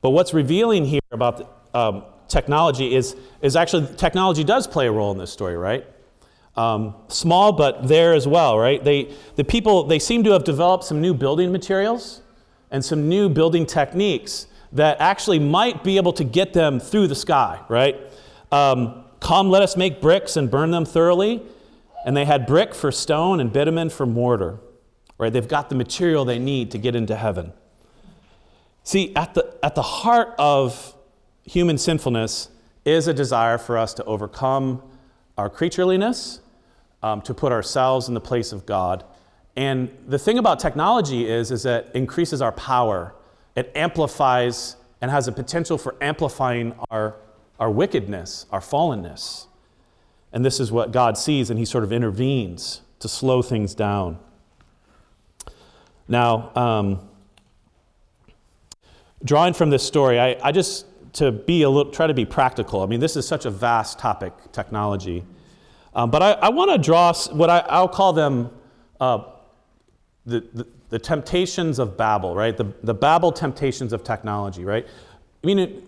but 0.00 0.10
what's 0.10 0.32
revealing 0.32 0.84
here 0.84 1.00
about 1.10 1.38
the, 1.38 1.78
um, 1.78 2.04
technology 2.28 2.94
is, 2.94 3.16
is 3.40 3.56
actually 3.56 3.94
technology 3.96 4.44
does 4.44 4.66
play 4.66 4.86
a 4.86 4.92
role 4.92 5.10
in 5.10 5.18
this 5.18 5.32
story, 5.32 5.56
right? 5.56 5.84
Um, 6.54 6.94
small, 7.08 7.52
but 7.52 7.88
there 7.88 8.12
as 8.12 8.26
well, 8.28 8.58
right? 8.58 8.82
They, 8.82 9.14
the 9.36 9.44
people, 9.44 9.84
they 9.84 9.98
seem 9.98 10.22
to 10.24 10.32
have 10.32 10.44
developed 10.44 10.84
some 10.84 11.00
new 11.00 11.14
building 11.14 11.50
materials 11.50 12.20
and 12.70 12.84
some 12.84 13.08
new 13.08 13.28
building 13.28 13.64
techniques 13.64 14.46
that 14.72 15.00
actually 15.00 15.38
might 15.38 15.82
be 15.82 15.96
able 15.96 16.12
to 16.14 16.24
get 16.24 16.52
them 16.52 16.78
through 16.78 17.06
the 17.06 17.14
sky, 17.14 17.60
right? 17.68 17.96
Um, 18.50 19.02
Come, 19.22 19.50
let 19.50 19.62
us 19.62 19.76
make 19.76 20.00
bricks 20.00 20.36
and 20.36 20.50
burn 20.50 20.72
them 20.72 20.84
thoroughly. 20.84 21.42
And 22.04 22.16
they 22.16 22.24
had 22.24 22.44
brick 22.44 22.74
for 22.74 22.90
stone 22.90 23.38
and 23.38 23.52
bitumen 23.52 23.90
for 23.90 24.04
mortar, 24.04 24.58
right? 25.16 25.32
They've 25.32 25.46
got 25.46 25.68
the 25.68 25.76
material 25.76 26.24
they 26.24 26.40
need 26.40 26.72
to 26.72 26.78
get 26.78 26.96
into 26.96 27.14
heaven. 27.14 27.52
See, 28.82 29.14
at 29.14 29.34
the, 29.34 29.56
at 29.62 29.76
the 29.76 29.82
heart 29.82 30.34
of 30.38 30.96
human 31.44 31.78
sinfulness 31.78 32.48
is 32.84 33.06
a 33.06 33.14
desire 33.14 33.58
for 33.58 33.78
us 33.78 33.94
to 33.94 34.04
overcome 34.04 34.82
our 35.36 35.48
creatureliness 35.50 36.40
um, 37.02 37.20
to 37.22 37.34
put 37.34 37.52
ourselves 37.52 38.08
in 38.08 38.14
the 38.14 38.20
place 38.20 38.52
of 38.52 38.66
God. 38.66 39.04
And 39.56 39.94
the 40.06 40.18
thing 40.18 40.38
about 40.38 40.60
technology 40.60 41.28
is, 41.28 41.50
is 41.50 41.62
that 41.64 41.86
it 41.86 41.94
increases 41.94 42.40
our 42.40 42.52
power. 42.52 43.14
It 43.54 43.70
amplifies 43.74 44.76
and 45.00 45.10
has 45.10 45.28
a 45.28 45.32
potential 45.32 45.76
for 45.76 45.96
amplifying 46.00 46.74
our, 46.90 47.16
our 47.58 47.70
wickedness, 47.70 48.46
our 48.50 48.60
fallenness. 48.60 49.46
And 50.32 50.44
this 50.44 50.60
is 50.60 50.72
what 50.72 50.92
God 50.92 51.18
sees, 51.18 51.50
and 51.50 51.58
He 51.58 51.64
sort 51.64 51.84
of 51.84 51.92
intervenes 51.92 52.80
to 53.00 53.08
slow 53.08 53.42
things 53.42 53.74
down. 53.74 54.18
Now, 56.08 56.52
um, 56.54 57.08
drawing 59.24 59.54
from 59.54 59.70
this 59.70 59.82
story, 59.82 60.18
I, 60.18 60.36
I 60.42 60.52
just 60.52 60.86
to 61.14 61.30
be 61.32 61.62
a 61.62 61.70
little, 61.70 61.92
try 61.92 62.06
to 62.06 62.14
be 62.14 62.24
practical. 62.24 62.82
I 62.82 62.86
mean, 62.86 63.00
this 63.00 63.16
is 63.16 63.26
such 63.26 63.44
a 63.44 63.50
vast 63.50 63.98
topic, 63.98 64.32
technology. 64.52 65.24
Um, 65.94 66.10
but 66.10 66.22
I, 66.22 66.32
I 66.32 66.48
want 66.48 66.70
to 66.70 66.78
draw 66.78 67.12
what 67.32 67.50
I, 67.50 67.80
will 67.80 67.88
call 67.88 68.12
them 68.12 68.50
uh, 69.00 69.24
the, 70.24 70.40
the, 70.54 70.66
the, 70.88 70.98
temptations 70.98 71.78
of 71.78 71.96
Babel, 71.96 72.34
right? 72.34 72.56
The, 72.56 72.72
the 72.82 72.94
Babel 72.94 73.30
temptations 73.30 73.92
of 73.92 74.02
technology, 74.02 74.64
right? 74.64 74.86
I 74.86 75.46
mean, 75.46 75.58
it, 75.58 75.84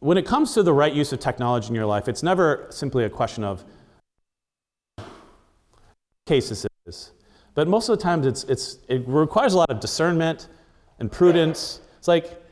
when 0.00 0.18
it 0.18 0.26
comes 0.26 0.54
to 0.54 0.62
the 0.62 0.72
right 0.72 0.92
use 0.92 1.12
of 1.12 1.20
technology 1.20 1.68
in 1.68 1.74
your 1.74 1.86
life, 1.86 2.08
it's 2.08 2.22
never 2.22 2.66
simply 2.70 3.04
a 3.04 3.10
question 3.10 3.44
of 3.44 3.64
cases. 6.26 6.66
But 7.54 7.68
most 7.68 7.88
of 7.88 7.98
the 7.98 8.02
times, 8.02 8.26
it's, 8.26 8.44
it's, 8.44 8.78
it 8.88 9.02
requires 9.06 9.54
a 9.54 9.58
lot 9.58 9.70
of 9.70 9.80
discernment 9.80 10.48
and 10.98 11.10
prudence. 11.10 11.80
It's 11.98 12.08
like, 12.08 12.42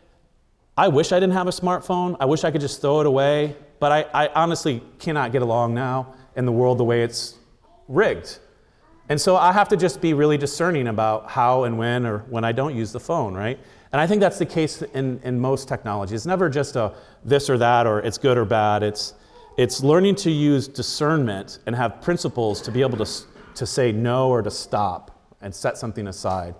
I 0.76 0.88
wish 0.88 1.12
I 1.12 1.20
didn't 1.20 1.34
have 1.34 1.46
a 1.46 1.52
smartphone. 1.52 2.16
I 2.18 2.24
wish 2.24 2.42
I 2.42 2.50
could 2.50 2.60
just 2.60 2.80
throw 2.80 3.00
it 3.00 3.06
away. 3.06 3.56
But 3.78 3.92
I, 3.92 4.24
I 4.24 4.28
honestly 4.34 4.82
cannot 4.98 5.30
get 5.30 5.42
along 5.42 5.74
now 5.74 6.14
in 6.37 6.46
the 6.46 6.52
world 6.52 6.78
the 6.78 6.84
way 6.84 7.02
it's 7.02 7.37
rigged. 7.87 8.38
And 9.08 9.20
so 9.20 9.37
I 9.37 9.52
have 9.52 9.68
to 9.68 9.76
just 9.76 10.00
be 10.00 10.14
really 10.14 10.38
discerning 10.38 10.88
about 10.88 11.30
how 11.30 11.64
and 11.64 11.78
when 11.78 12.06
or 12.06 12.18
when 12.30 12.42
I 12.44 12.52
don't 12.52 12.74
use 12.74 12.90
the 12.90 13.00
phone, 13.00 13.34
right? 13.34 13.58
And 13.92 14.00
I 14.00 14.06
think 14.06 14.20
that's 14.20 14.38
the 14.38 14.46
case 14.46 14.82
in, 14.82 15.20
in 15.22 15.38
most 15.38 15.68
technology. 15.68 16.14
It's 16.14 16.26
never 16.26 16.48
just 16.48 16.74
a 16.74 16.94
this 17.24 17.48
or 17.48 17.58
that 17.58 17.87
or 17.87 18.00
it's 18.00 18.18
good 18.18 18.37
or 18.37 18.44
bad. 18.44 18.82
It's, 18.82 19.14
it's 19.56 19.82
learning 19.82 20.16
to 20.16 20.30
use 20.30 20.66
discernment 20.66 21.60
and 21.66 21.76
have 21.76 22.00
principles 22.00 22.60
to 22.62 22.72
be 22.72 22.80
able 22.80 22.96
to, 23.04 23.22
to 23.54 23.66
say 23.66 23.92
no 23.92 24.30
or 24.30 24.42
to 24.42 24.50
stop 24.50 25.10
and 25.40 25.54
set 25.54 25.78
something 25.78 26.08
aside. 26.08 26.56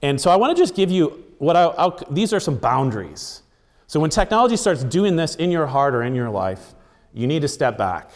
And 0.00 0.18
so 0.20 0.30
I 0.30 0.36
want 0.36 0.56
to 0.56 0.62
just 0.62 0.74
give 0.74 0.90
you 0.90 1.24
what 1.42 1.56
I, 1.56 1.64
I'll, 1.64 1.98
these 2.10 2.32
are 2.32 2.40
some 2.40 2.56
boundaries. 2.56 3.42
So 3.86 4.00
when 4.00 4.10
technology 4.10 4.56
starts 4.56 4.84
doing 4.84 5.16
this 5.16 5.34
in 5.36 5.50
your 5.50 5.66
heart 5.66 5.94
or 5.94 6.02
in 6.02 6.14
your 6.14 6.30
life, 6.30 6.74
you 7.12 7.26
need 7.26 7.42
to 7.42 7.48
step 7.48 7.76
back 7.76 8.10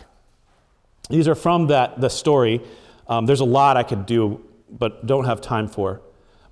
these 1.09 1.29
are 1.29 1.35
from 1.35 1.69
that, 1.69 2.01
the 2.01 2.09
story. 2.09 2.61
Um, 3.09 3.27
there's 3.27 3.41
a 3.41 3.45
lot 3.45 3.77
I 3.77 3.83
could 3.83 4.07
do, 4.07 4.45
but 4.71 5.07
don't 5.07 5.25
have 5.25 5.41
time 5.41 5.69
for. 5.69 6.01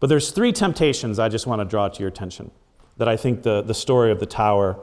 But 0.01 0.09
there's 0.09 0.31
three 0.31 0.53
temptations 0.53 1.19
I 1.19 1.29
just 1.29 1.47
want 1.47 1.61
to 1.61 1.65
draw 1.65 1.89
to 1.89 2.01
your 2.01 2.09
attention 2.09 2.51
that 2.97 3.09
I 3.09 3.17
think 3.17 3.43
the, 3.43 3.63
the 3.63 3.75
story 3.75 4.13
of 4.13 4.21
the 4.21 4.27
tower 4.27 4.79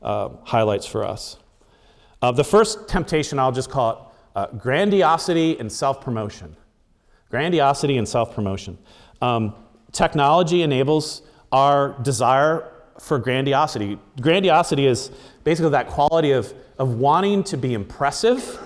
uh, 0.00 0.30
highlights 0.44 0.86
for 0.86 1.04
us. 1.04 1.36
Uh, 2.22 2.32
the 2.32 2.44
first 2.44 2.88
temptation, 2.88 3.38
I'll 3.38 3.52
just 3.52 3.70
call 3.70 3.90
it 3.90 3.98
uh, 4.36 4.46
grandiosity 4.56 5.58
and 5.58 5.70
self 5.70 6.00
promotion. 6.00 6.56
Grandiosity 7.30 7.98
and 7.98 8.08
self 8.08 8.34
promotion. 8.34 8.78
Um, 9.20 9.54
technology 9.92 10.62
enables 10.62 11.22
our 11.52 11.96
desire 12.02 12.72
for 13.00 13.18
grandiosity. 13.18 13.98
Grandiosity 14.20 14.86
is 14.86 15.10
basically 15.44 15.70
that 15.70 15.88
quality 15.88 16.32
of, 16.32 16.52
of 16.78 16.94
wanting 16.94 17.42
to 17.44 17.56
be 17.56 17.74
impressive 17.74 18.58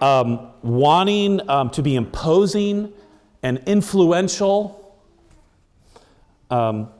um, 0.00 0.50
wanting 0.62 1.48
um, 1.48 1.70
to 1.70 1.82
be 1.82 1.94
imposing 1.96 2.92
and 3.42 3.62
influential. 3.66 4.98
Um, 6.50 6.90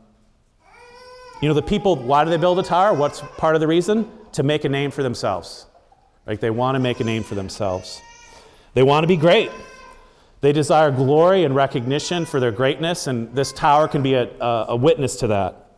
You 1.43 1.49
know, 1.49 1.55
the 1.55 1.63
people, 1.63 1.97
why 1.97 2.25
do 2.25 2.31
they 2.31 2.39
build 2.39 2.59
a 2.59 2.63
tower? 2.63 2.95
What's 2.95 3.21
part 3.37 3.55
of 3.55 3.61
the 3.61 3.67
reason? 3.67 4.09
To 4.33 4.43
make 4.43 4.65
a 4.65 4.69
name 4.69 4.91
for 4.91 5.03
themselves. 5.03 5.67
Like 6.27 6.41
they 6.41 6.51
want 6.51 6.77
to 6.77 6.81
make 6.81 7.01
a 7.01 7.05
name 7.05 7.23
for 7.23 7.35
themselves. 7.35 8.01
They 8.73 8.83
want 8.83 9.05
to 9.05 9.09
be 9.09 9.17
great. 9.17 9.51
They 10.45 10.53
desire 10.53 10.91
glory 10.91 11.45
and 11.45 11.57
recognition 11.57 12.27
for 12.27 12.39
their 12.39 12.53
greatness, 12.53 13.07
and 13.07 13.35
this 13.35 13.51
tower 13.51 13.89
can 13.89 14.03
be 14.03 14.13
a, 14.13 14.29
a, 14.43 14.67
a 14.69 14.77
witness 14.77 15.17
to 15.21 15.29
that. 15.29 15.71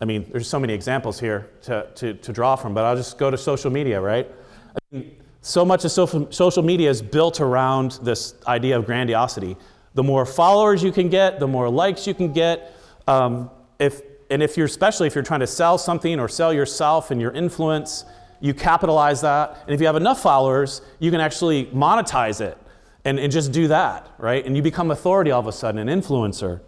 I 0.00 0.06
mean, 0.06 0.24
there's 0.32 0.48
so 0.48 0.58
many 0.58 0.72
examples 0.72 1.20
here 1.20 1.50
to, 1.64 1.86
to, 1.96 2.14
to 2.14 2.32
draw 2.32 2.56
from, 2.56 2.72
but 2.72 2.86
I'll 2.86 2.96
just 2.96 3.18
go 3.18 3.30
to 3.30 3.36
social 3.36 3.70
media, 3.70 4.00
right? 4.00 4.26
I 4.74 4.78
mean, 4.96 5.14
so 5.42 5.62
much 5.62 5.84
of 5.84 5.90
social, 5.90 6.62
media 6.62 6.88
is 6.88 7.02
built 7.02 7.42
around 7.42 7.98
this 8.02 8.34
idea 8.46 8.78
of 8.78 8.86
grandiosity. 8.86 9.54
The 9.92 10.02
more 10.02 10.24
followers 10.24 10.82
you 10.82 10.92
can 10.92 11.10
get, 11.10 11.38
the 11.38 11.46
more 11.46 11.68
likes 11.68 12.06
you 12.06 12.14
can 12.14 12.32
get. 12.32 12.74
Um, 13.06 13.50
if, 13.78 14.00
and 14.30 14.42
if 14.42 14.56
you're, 14.56 14.64
especially 14.64 15.06
if 15.06 15.14
you're 15.14 15.22
trying 15.22 15.40
to 15.40 15.46
sell 15.46 15.76
something 15.76 16.18
or 16.18 16.28
sell 16.28 16.54
yourself 16.54 17.10
and 17.10 17.20
your 17.20 17.32
influence, 17.32 18.06
you 18.40 18.54
capitalize 18.54 19.20
that. 19.22 19.62
And 19.66 19.74
if 19.74 19.80
you 19.80 19.86
have 19.86 19.96
enough 19.96 20.20
followers, 20.20 20.82
you 20.98 21.10
can 21.10 21.20
actually 21.20 21.66
monetize 21.66 22.40
it 22.40 22.58
and, 23.04 23.18
and 23.18 23.32
just 23.32 23.52
do 23.52 23.68
that, 23.68 24.10
right? 24.18 24.44
And 24.44 24.56
you 24.56 24.62
become 24.62 24.90
authority 24.90 25.30
all 25.30 25.40
of 25.40 25.46
a 25.46 25.52
sudden, 25.52 25.86
an 25.86 26.00
influencer. 26.00 26.60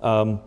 Um, 0.00 0.40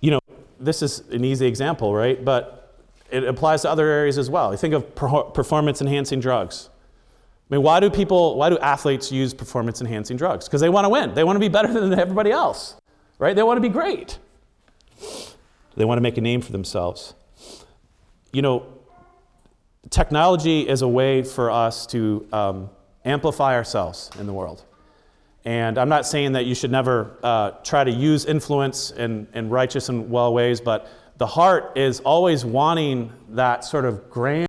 you 0.00 0.10
know, 0.10 0.20
this 0.58 0.82
is 0.82 1.00
an 1.10 1.24
easy 1.24 1.46
example, 1.46 1.94
right? 1.94 2.24
But 2.24 2.76
it 3.10 3.24
applies 3.24 3.62
to 3.62 3.70
other 3.70 3.86
areas 3.88 4.18
as 4.18 4.30
well. 4.30 4.52
You 4.52 4.58
think 4.58 4.74
of 4.74 4.94
performance 4.94 5.80
enhancing 5.80 6.20
drugs. 6.20 6.70
I 7.50 7.54
mean, 7.54 7.62
why 7.62 7.80
do 7.80 7.88
people, 7.88 8.36
why 8.36 8.50
do 8.50 8.58
athletes 8.58 9.10
use 9.10 9.32
performance 9.32 9.80
enhancing 9.80 10.16
drugs? 10.16 10.46
Because 10.46 10.60
they 10.60 10.68
want 10.68 10.84
to 10.84 10.90
win. 10.90 11.14
They 11.14 11.24
want 11.24 11.36
to 11.36 11.40
be 11.40 11.48
better 11.48 11.72
than 11.72 11.98
everybody 11.98 12.30
else, 12.30 12.76
right? 13.18 13.34
They 13.34 13.42
want 13.42 13.56
to 13.56 13.62
be 13.62 13.70
great. 13.70 14.18
They 15.76 15.84
want 15.84 15.96
to 15.96 16.02
make 16.02 16.18
a 16.18 16.20
name 16.20 16.42
for 16.42 16.52
themselves. 16.52 17.14
You 18.32 18.42
know, 18.42 18.66
technology 19.90 20.68
is 20.68 20.82
a 20.82 20.88
way 20.88 21.22
for 21.22 21.50
us 21.50 21.86
to 21.88 22.26
um, 22.32 22.70
amplify 23.04 23.54
ourselves 23.54 24.10
in 24.18 24.26
the 24.26 24.32
world. 24.32 24.64
And 25.44 25.78
I'm 25.78 25.88
not 25.88 26.06
saying 26.06 26.32
that 26.32 26.46
you 26.46 26.54
should 26.54 26.70
never 26.70 27.16
uh, 27.22 27.52
try 27.62 27.84
to 27.84 27.90
use 27.90 28.26
influence 28.26 28.90
in, 28.90 29.26
in 29.34 29.48
righteous 29.48 29.88
and 29.88 30.10
well 30.10 30.34
ways, 30.34 30.60
but 30.60 30.88
the 31.16 31.26
heart 31.26 31.76
is 31.76 32.00
always 32.00 32.44
wanting 32.44 33.12
that 33.30 33.64
sort 33.64 33.84
of 33.84 34.10
grand, 34.10 34.48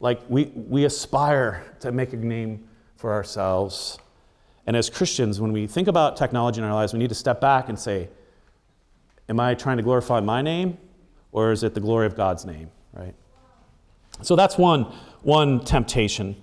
like 0.00 0.20
we, 0.28 0.46
we 0.54 0.84
aspire 0.84 1.64
to 1.80 1.92
make 1.92 2.12
a 2.12 2.16
name 2.16 2.68
for 2.96 3.12
ourselves. 3.12 3.98
And 4.66 4.76
as 4.76 4.90
Christians, 4.90 5.40
when 5.40 5.52
we 5.52 5.66
think 5.66 5.88
about 5.88 6.16
technology 6.16 6.60
in 6.60 6.64
our 6.64 6.74
lives, 6.74 6.92
we 6.92 6.98
need 6.98 7.08
to 7.08 7.14
step 7.14 7.40
back 7.40 7.68
and 7.68 7.78
say, 7.78 8.08
Am 9.28 9.38
I 9.40 9.54
trying 9.54 9.76
to 9.76 9.82
glorify 9.82 10.20
my 10.20 10.40
name, 10.40 10.78
or 11.32 11.52
is 11.52 11.62
it 11.62 11.74
the 11.74 11.80
glory 11.80 12.06
of 12.06 12.16
God's 12.16 12.46
name, 12.46 12.70
right? 12.92 13.14
So 14.22 14.36
that's 14.36 14.58
one, 14.58 14.84
one 15.22 15.64
temptation. 15.64 16.36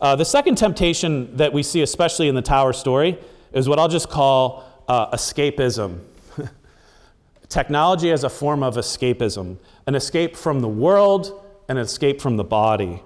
Uh, 0.00 0.16
the 0.16 0.24
second 0.24 0.56
temptation 0.56 1.36
that 1.36 1.52
we 1.52 1.62
see, 1.62 1.82
especially 1.82 2.28
in 2.28 2.34
the 2.34 2.42
tower 2.42 2.72
story, 2.72 3.18
is 3.52 3.68
what 3.68 3.78
I'll 3.78 3.88
just 3.88 4.10
call 4.10 4.64
uh, 4.88 5.10
escapism. 5.12 6.00
Technology 7.48 8.10
as 8.10 8.24
a 8.24 8.28
form 8.28 8.62
of 8.62 8.76
escapism, 8.76 9.58
an 9.86 9.94
escape 9.94 10.36
from 10.36 10.60
the 10.60 10.68
world, 10.68 11.44
an 11.68 11.78
escape 11.78 12.20
from 12.20 12.36
the 12.36 12.44
body. 12.44 13.02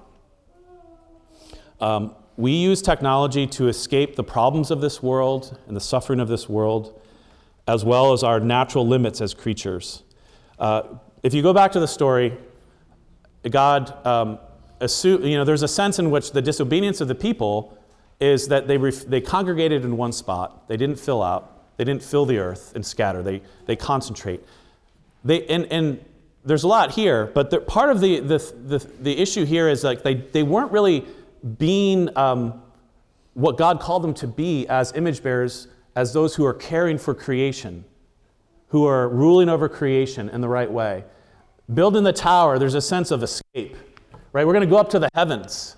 Um, 1.81 2.15
we 2.37 2.53
use 2.53 2.83
technology 2.83 3.47
to 3.49 3.69
escape 3.69 4.17
the 4.17 4.25
problems 4.25 4.71
of 4.71 4.81
this 4.81 5.03
world 5.03 5.59
and 5.67 5.77
the 5.77 5.81
suffering 5.81 6.21
of 6.21 6.29
this 6.29 6.49
world, 6.49 7.01
as 7.67 7.85
well 7.85 8.13
as 8.13 8.23
our 8.23 8.41
natural 8.41 8.87
limits 8.87 9.21
as 9.21 9.35
creatures. 9.35 10.03
Uh, 10.59 10.83
if 11.23 11.35
you 11.35 11.43
go 11.43 11.53
back 11.53 11.73
to 11.73 11.81
the 11.81 11.89
story, 11.89 12.37
God 13.51 14.07
um, 14.07 14.39
assume, 14.81 15.23
you 15.25 15.37
know, 15.37 15.45
there's 15.45 15.63
a 15.63 15.69
sense 15.69 15.99
in 15.99 16.11
which 16.11 16.33
the 16.33 16.43
disobedience 16.43 17.01
of 17.01 17.09
the 17.09 17.15
people 17.15 17.79
is 18.21 18.49
that 18.49 18.67
they, 18.67 18.77
ref- 18.77 19.05
they 19.05 19.21
congregated 19.21 19.85
in 19.85 19.97
one 19.97 20.13
spot, 20.13 20.69
they 20.69 20.77
didn't 20.77 20.99
fill 20.99 21.23
out, 21.23 21.77
they 21.77 21.85
didn't 21.85 22.03
fill 22.03 22.27
the 22.27 22.39
earth 22.39 22.73
and 22.75 22.85
scatter, 22.85 23.23
they, 23.23 23.43
they 23.67 23.77
concentrate. 23.77 24.43
They, 25.25 25.47
and, 25.47 25.67
and 25.67 26.05
there's 26.45 26.65
a 26.65 26.69
lot 26.69 26.93
here, 26.93 27.27
but 27.27 27.67
part 27.67 27.91
of 27.91 28.01
the, 28.01 28.21
the, 28.21 28.39
the, 28.67 28.79
the, 29.01 29.19
issue 29.19 29.45
here 29.45 29.69
is 29.69 29.85
like 29.85 30.03
they, 30.03 30.15
they 30.15 30.43
weren't 30.43 30.73
really 30.73 31.05
being 31.59 32.17
um, 32.17 32.63
what 33.35 33.57
God 33.57 33.81
called 33.81 34.03
them 34.03 34.15
to 34.15 34.27
be 34.27 34.67
as 34.69 34.93
image 34.95 35.23
bearers, 35.23 35.69
as 35.95 36.13
those 36.13 36.35
who 36.35 36.45
are 36.45 36.55
caring 36.55 36.99
for 36.99 37.15
creation, 37.15 37.85
who 38.69 38.87
are 38.87 39.09
ruling 39.09 39.49
over 39.49 39.69
creation 39.69 40.29
in 40.29 40.41
the 40.41 40.49
right 40.49 40.71
way. 40.71 41.05
Building 41.73 42.05
the 42.05 42.13
tower, 42.13 42.59
there's 42.59 42.75
a 42.75 42.81
sense 42.81 43.11
of 43.11 43.23
escape 43.23 43.77
right? 44.33 44.47
We're 44.47 44.53
going 44.53 44.67
to 44.67 44.71
go 44.71 44.77
up 44.77 44.91
to 44.91 44.99
the 44.99 45.09
heavens. 45.15 45.77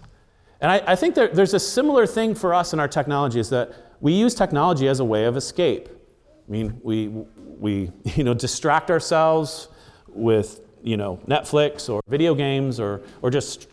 And 0.61 0.70
I, 0.70 0.83
I 0.88 0.96
think 0.96 1.14
there, 1.14 1.29
there's 1.29 1.55
a 1.55 1.61
similar 1.61 2.07
thing 2.07 2.35
for 2.35 2.53
us 2.53 2.72
in 2.72 2.81
our 2.81 2.88
technology 2.88 3.40
is 3.40 3.50
that 3.50 3.72
we 4.00 4.12
use 4.12 4.35
technology 4.35 4.88
as 4.88 5.00
a 5.00 5.05
way 5.05 5.24
of 5.24 5.37
escape. 5.37 5.88
I 5.88 6.50
mean, 6.50 6.81
we, 6.83 7.09
we 7.09 7.90
you 8.05 8.24
know, 8.24 8.35
distract 8.35 8.90
ourselves 8.90 9.68
with 10.09 10.61
you 10.83 10.96
know, 10.96 11.20
Netflix 11.29 11.90
or 11.90 12.00
video 12.09 12.35
games 12.35 12.81
or, 12.81 13.03
or 13.20 13.31
just 13.31 13.68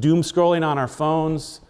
doom 0.00 0.22
scrolling 0.22 0.66
on 0.66 0.78
our 0.78 0.88
phones. 0.88 1.60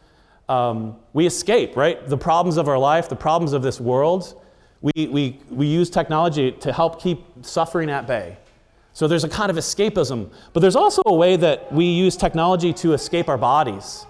Um, 0.48 0.96
we 1.12 1.26
escape, 1.26 1.76
right? 1.76 2.06
The 2.08 2.16
problems 2.16 2.56
of 2.56 2.68
our 2.68 2.78
life, 2.78 3.08
the 3.08 3.16
problems 3.16 3.52
of 3.52 3.62
this 3.62 3.80
world. 3.80 4.40
We, 4.80 5.08
we, 5.08 5.40
we 5.50 5.66
use 5.66 5.90
technology 5.90 6.52
to 6.52 6.72
help 6.72 7.02
keep 7.02 7.24
suffering 7.42 7.90
at 7.90 8.06
bay. 8.06 8.38
So 8.96 9.06
there's 9.06 9.24
a 9.24 9.28
kind 9.28 9.50
of 9.50 9.58
escapism. 9.58 10.30
But 10.54 10.60
there's 10.60 10.74
also 10.74 11.02
a 11.04 11.12
way 11.12 11.36
that 11.36 11.70
we 11.70 11.84
use 11.84 12.16
technology 12.16 12.72
to 12.72 12.94
escape 12.94 13.28
our 13.28 13.36
bodies, 13.36 14.06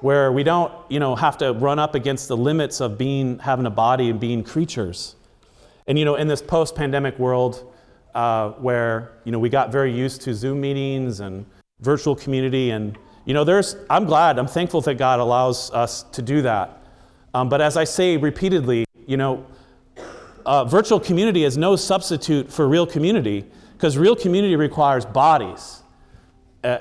where 0.00 0.32
we 0.32 0.42
don't, 0.42 0.72
you 0.88 0.98
know, 0.98 1.14
have 1.14 1.36
to 1.38 1.52
run 1.52 1.78
up 1.78 1.94
against 1.94 2.26
the 2.28 2.36
limits 2.38 2.80
of 2.80 2.96
being 2.96 3.38
having 3.40 3.66
a 3.66 3.70
body 3.70 4.08
and 4.08 4.18
being 4.18 4.44
creatures. 4.44 5.14
And 5.86 5.98
you 5.98 6.06
know, 6.06 6.14
in 6.14 6.26
this 6.26 6.40
post-pandemic 6.40 7.18
world, 7.18 7.70
uh, 8.14 8.52
where 8.52 9.12
you 9.24 9.32
know 9.32 9.38
we 9.38 9.50
got 9.50 9.70
very 9.70 9.92
used 9.92 10.22
to 10.22 10.32
Zoom 10.32 10.62
meetings 10.62 11.20
and 11.20 11.44
virtual 11.80 12.16
community, 12.16 12.70
and 12.70 12.96
you 13.26 13.34
know, 13.34 13.44
there's 13.44 13.76
I'm 13.90 14.06
glad, 14.06 14.38
I'm 14.38 14.48
thankful 14.48 14.80
that 14.80 14.94
God 14.94 15.20
allows 15.20 15.70
us 15.70 16.04
to 16.12 16.22
do 16.22 16.40
that. 16.40 16.82
Um, 17.34 17.50
but 17.50 17.60
as 17.60 17.76
I 17.76 17.84
say 17.84 18.16
repeatedly, 18.16 18.86
you 19.06 19.18
know, 19.18 19.44
uh, 20.46 20.64
virtual 20.64 20.98
community 20.98 21.44
is 21.44 21.58
no 21.58 21.76
substitute 21.76 22.50
for 22.50 22.66
real 22.66 22.86
community. 22.86 23.44
Because 23.82 23.98
real 23.98 24.14
community 24.14 24.54
requires 24.54 25.04
bodies. 25.04 25.82
Uh, 26.62 26.78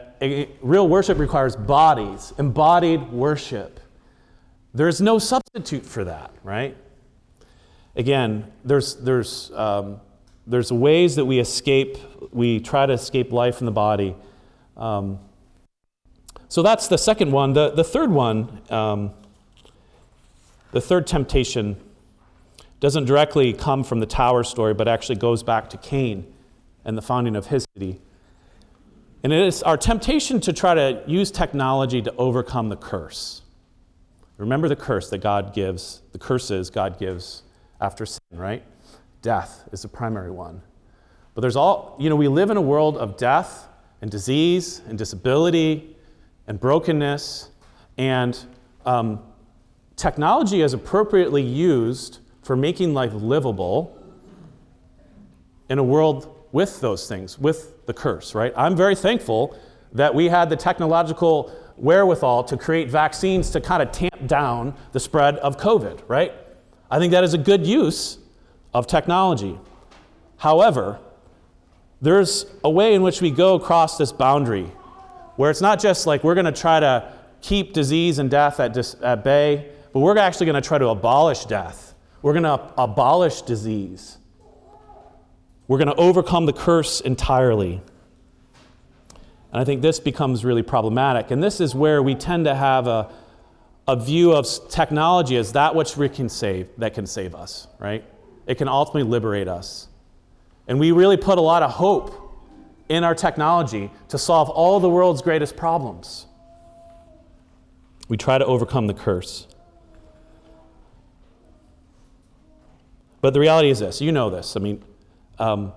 real 0.61 0.87
worship 0.87 1.17
requires 1.17 1.55
bodies, 1.55 2.31
embodied 2.37 3.11
worship. 3.11 3.79
There's 4.75 5.01
no 5.01 5.17
substitute 5.17 5.83
for 5.83 6.03
that, 6.03 6.31
right? 6.43 6.77
Again, 7.95 8.51
there's, 8.63 8.97
there's, 8.97 9.51
um, 9.53 9.99
there's 10.45 10.71
ways 10.71 11.15
that 11.15 11.25
we 11.25 11.39
escape, 11.39 11.97
we 12.31 12.59
try 12.59 12.85
to 12.85 12.93
escape 12.93 13.31
life 13.31 13.61
in 13.61 13.65
the 13.65 13.71
body. 13.71 14.15
Um, 14.77 15.17
so 16.49 16.61
that's 16.61 16.87
the 16.87 16.99
second 16.99 17.31
one. 17.31 17.53
The, 17.53 17.71
the 17.71 17.83
third 17.83 18.11
one, 18.11 18.61
um, 18.69 19.09
the 20.71 20.81
third 20.81 21.07
temptation, 21.07 21.77
doesn't 22.79 23.05
directly 23.05 23.53
come 23.53 23.83
from 23.83 24.01
the 24.01 24.05
tower 24.05 24.43
story, 24.43 24.75
but 24.75 24.87
actually 24.87 25.15
goes 25.15 25.41
back 25.41 25.67
to 25.71 25.77
Cain 25.77 26.31
and 26.85 26.97
the 26.97 27.01
founding 27.01 27.35
of 27.35 27.47
his 27.47 27.65
city. 27.75 28.01
And 29.23 29.31
it 29.31 29.41
is 29.41 29.61
our 29.63 29.77
temptation 29.77 30.39
to 30.41 30.53
try 30.53 30.73
to 30.73 31.03
use 31.05 31.29
technology 31.31 32.01
to 32.01 32.13
overcome 32.15 32.69
the 32.69 32.75
curse. 32.75 33.43
Remember 34.37 34.67
the 34.67 34.75
curse 34.75 35.09
that 35.11 35.19
God 35.19 35.53
gives, 35.53 36.01
the 36.11 36.17
curses 36.17 36.71
God 36.71 36.97
gives 36.97 37.43
after 37.79 38.07
sin, 38.07 38.19
right? 38.31 38.63
Death 39.21 39.69
is 39.71 39.83
the 39.83 39.87
primary 39.87 40.31
one. 40.31 40.63
But 41.35 41.41
there's 41.41 41.55
all, 41.55 41.95
you 41.99 42.09
know, 42.09 42.15
we 42.15 42.27
live 42.27 42.49
in 42.49 42.57
a 42.57 42.61
world 42.61 42.97
of 42.97 43.17
death 43.17 43.67
and 44.01 44.09
disease 44.09 44.81
and 44.87 44.97
disability 44.97 45.95
and 46.47 46.59
brokenness, 46.59 47.51
and 47.97 48.37
um, 48.85 49.21
technology 49.95 50.61
is 50.61 50.73
appropriately 50.73 51.43
used 51.43 52.19
for 52.41 52.55
making 52.55 52.95
life 52.95 53.13
livable 53.13 53.95
in 55.69 55.77
a 55.77 55.83
world 55.83 56.40
with 56.51 56.81
those 56.81 57.07
things, 57.07 57.39
with 57.39 57.85
the 57.85 57.93
curse, 57.93 58.35
right? 58.35 58.53
I'm 58.55 58.75
very 58.75 58.95
thankful 58.95 59.57
that 59.93 60.13
we 60.13 60.27
had 60.27 60.49
the 60.49 60.55
technological 60.55 61.55
wherewithal 61.77 62.43
to 62.45 62.57
create 62.57 62.89
vaccines 62.89 63.49
to 63.51 63.61
kind 63.61 63.81
of 63.81 63.91
tamp 63.91 64.27
down 64.27 64.73
the 64.91 64.99
spread 64.99 65.37
of 65.37 65.57
COVID, 65.57 66.01
right? 66.07 66.33
I 66.89 66.99
think 66.99 67.11
that 67.11 67.23
is 67.23 67.33
a 67.33 67.37
good 67.37 67.65
use 67.65 68.19
of 68.73 68.87
technology. 68.87 69.57
However, 70.37 70.99
there's 72.01 72.45
a 72.63 72.69
way 72.69 72.93
in 72.93 73.01
which 73.01 73.21
we 73.21 73.31
go 73.31 73.55
across 73.55 73.97
this 73.97 74.11
boundary 74.11 74.71
where 75.35 75.49
it's 75.49 75.61
not 75.61 75.79
just 75.79 76.07
like 76.07 76.23
we're 76.23 76.35
going 76.35 76.45
to 76.45 76.51
try 76.51 76.79
to 76.79 77.13
keep 77.41 77.73
disease 77.73 78.19
and 78.19 78.29
death 78.29 78.59
at, 78.59 78.73
dis- 78.73 78.95
at 79.01 79.23
bay, 79.23 79.71
but 79.93 79.99
we're 79.99 80.17
actually 80.17 80.45
going 80.45 80.61
to 80.61 80.67
try 80.67 80.77
to 80.77 80.89
abolish 80.89 81.45
death. 81.45 81.95
We're 82.21 82.33
going 82.33 82.43
to 82.43 82.61
abolish 82.77 83.41
disease. 83.41 84.17
We're 85.67 85.77
going 85.77 85.87
to 85.87 85.95
overcome 85.95 86.45
the 86.45 86.53
curse 86.53 87.01
entirely. 87.01 87.81
And 89.51 89.61
I 89.61 89.63
think 89.63 89.81
this 89.81 89.99
becomes 89.99 90.45
really 90.45 90.63
problematic. 90.63 91.31
And 91.31 91.41
this 91.43 91.59
is 91.59 91.75
where 91.75 92.01
we 92.01 92.15
tend 92.15 92.45
to 92.45 92.55
have 92.55 92.87
a, 92.87 93.11
a 93.87 93.95
view 93.95 94.33
of 94.33 94.47
technology 94.69 95.37
as 95.37 95.53
that 95.53 95.75
which 95.75 95.97
we 95.97 96.09
can 96.09 96.29
save, 96.29 96.69
that 96.77 96.93
can 96.93 97.05
save 97.05 97.35
us, 97.35 97.67
right? 97.79 98.03
It 98.47 98.57
can 98.57 98.67
ultimately 98.67 99.09
liberate 99.09 99.47
us. 99.47 99.87
And 100.67 100.79
we 100.79 100.91
really 100.91 101.17
put 101.17 101.37
a 101.37 101.41
lot 101.41 101.63
of 101.63 101.71
hope 101.71 102.17
in 102.89 103.03
our 103.03 103.15
technology 103.15 103.89
to 104.09 104.17
solve 104.17 104.49
all 104.49 104.79
the 104.79 104.89
world's 104.89 105.21
greatest 105.21 105.55
problems. 105.55 106.25
We 108.09 108.17
try 108.17 108.37
to 108.37 108.45
overcome 108.45 108.87
the 108.87 108.93
curse. 108.93 109.47
But 113.21 113.33
the 113.33 113.39
reality 113.39 113.69
is 113.69 113.79
this 113.79 114.01
you 114.01 114.11
know 114.11 114.29
this. 114.29 114.57
I 114.57 114.59
mean, 114.59 114.83
um, 115.41 115.73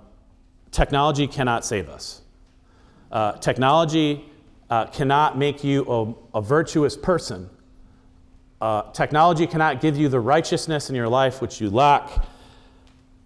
technology 0.71 1.27
cannot 1.27 1.65
save 1.65 1.89
us. 1.89 2.21
Uh, 3.11 3.33
technology 3.33 4.25
uh, 4.69 4.87
cannot 4.87 5.39
make 5.39 5.65
you 5.65 5.85
a, 6.35 6.39
a 6.39 6.43
virtuous 6.43 6.97
person. 6.97 7.49
Uh, 8.61 8.83
technology 8.93 9.47
cannot 9.47 9.81
give 9.81 9.97
you 9.97 10.09
the 10.09 10.21
righteousness 10.21 10.91
in 10.91 10.97
your 10.97 11.09
life 11.09 11.41
which 11.41 11.61
you 11.61 11.71
lack. 11.71 12.11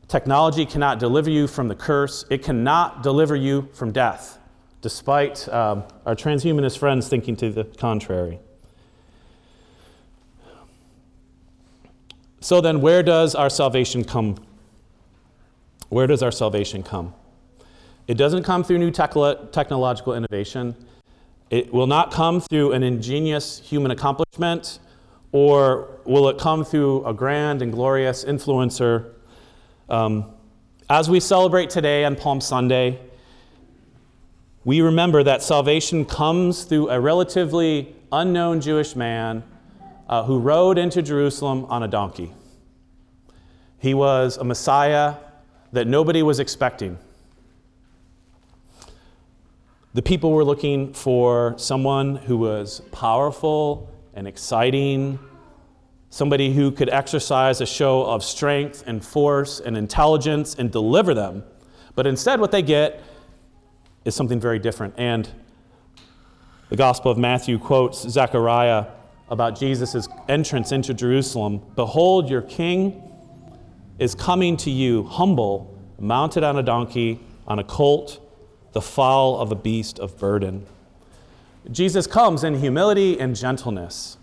Technology 0.06 0.64
cannot 0.64 0.98
deliver 0.98 1.28
you 1.28 1.46
from 1.46 1.68
the 1.68 1.74
curse. 1.74 2.24
It 2.30 2.42
cannot 2.42 3.02
deliver 3.02 3.36
you 3.36 3.68
from 3.72 3.92
death, 3.92 4.38
despite 4.80 5.48
um, 5.48 5.84
our 6.06 6.14
transhumanist 6.14 6.78
friends 6.78 7.08
thinking 7.08 7.36
to 7.36 7.50
the 7.50 7.64
contrary. 7.64 8.38
So 12.40 12.60
then, 12.60 12.80
where 12.80 13.02
does 13.02 13.34
our 13.34 13.50
salvation 13.50 14.04
come? 14.04 14.36
Where 15.88 16.06
does 16.06 16.22
our 16.22 16.32
salvation 16.32 16.82
come? 16.82 17.14
It 18.06 18.14
doesn't 18.14 18.42
come 18.42 18.64
through 18.64 18.78
new 18.78 18.90
technological 18.90 20.14
innovation. 20.14 20.74
It 21.50 21.72
will 21.72 21.86
not 21.86 22.12
come 22.12 22.40
through 22.40 22.72
an 22.72 22.82
ingenious 22.82 23.58
human 23.60 23.90
accomplishment, 23.90 24.80
or 25.32 26.00
will 26.04 26.28
it 26.28 26.38
come 26.38 26.64
through 26.64 27.04
a 27.06 27.14
grand 27.14 27.62
and 27.62 27.72
glorious 27.72 28.24
influencer? 28.24 29.12
Um, 29.88 30.26
as 30.90 31.08
we 31.08 31.20
celebrate 31.20 31.70
today 31.70 32.04
on 32.04 32.16
Palm 32.16 32.40
Sunday, 32.40 32.98
we 34.64 34.82
remember 34.82 35.22
that 35.22 35.42
salvation 35.42 36.04
comes 36.04 36.64
through 36.64 36.90
a 36.90 37.00
relatively 37.00 37.94
unknown 38.12 38.60
Jewish 38.60 38.94
man 38.94 39.42
uh, 40.08 40.24
who 40.24 40.38
rode 40.38 40.76
into 40.76 41.00
Jerusalem 41.00 41.64
on 41.66 41.82
a 41.82 41.88
donkey. 41.88 42.32
He 43.78 43.94
was 43.94 44.36
a 44.36 44.44
Messiah 44.44 45.14
that 45.72 45.86
nobody 45.86 46.22
was 46.22 46.40
expecting. 46.40 46.98
The 49.94 50.02
people 50.02 50.32
were 50.32 50.44
looking 50.44 50.92
for 50.92 51.54
someone 51.56 52.16
who 52.16 52.36
was 52.36 52.80
powerful 52.92 53.90
and 54.14 54.28
exciting, 54.28 55.18
somebody 56.10 56.52
who 56.52 56.70
could 56.70 56.88
exercise 56.88 57.60
a 57.60 57.66
show 57.66 58.04
of 58.04 58.22
strength 58.22 58.84
and 58.86 59.04
force 59.04 59.60
and 59.60 59.76
intelligence 59.76 60.54
and 60.54 60.70
deliver 60.70 61.14
them. 61.14 61.44
But 61.94 62.06
instead, 62.06 62.40
what 62.40 62.52
they 62.52 62.62
get 62.62 63.02
is 64.04 64.14
something 64.14 64.40
very 64.40 64.58
different. 64.58 64.94
And 64.96 65.28
the 66.68 66.76
Gospel 66.76 67.10
of 67.10 67.18
Matthew 67.18 67.58
quotes 67.58 68.08
Zechariah 68.08 68.86
about 69.30 69.58
Jesus' 69.58 70.08
entrance 70.28 70.70
into 70.72 70.94
Jerusalem 70.94 71.62
Behold, 71.74 72.30
your 72.30 72.42
king 72.42 73.07
is 73.98 74.14
coming 74.14 74.56
to 74.58 74.70
you, 74.70 75.04
humble, 75.04 75.76
mounted 75.98 76.44
on 76.44 76.58
a 76.58 76.62
donkey, 76.62 77.20
on 77.46 77.58
a 77.58 77.64
colt, 77.64 78.20
the 78.72 78.80
foal 78.80 79.40
of 79.40 79.50
a 79.50 79.54
beast 79.54 79.98
of 79.98 80.18
burden. 80.18 80.64
Jesus 81.70 82.06
comes 82.06 82.44
in 82.44 82.54
humility 82.54 83.18
and 83.18 83.34
gentleness. 83.34 84.16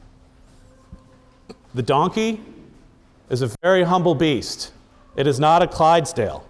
The 1.74 1.84
donkey 1.84 2.42
is 3.30 3.42
a 3.42 3.52
very 3.62 3.84
humble 3.84 4.16
beast. 4.16 4.72
It 5.16 5.28
is 5.28 5.40
not 5.40 5.62
a 5.62 5.68
Clydesdale. 5.68 6.48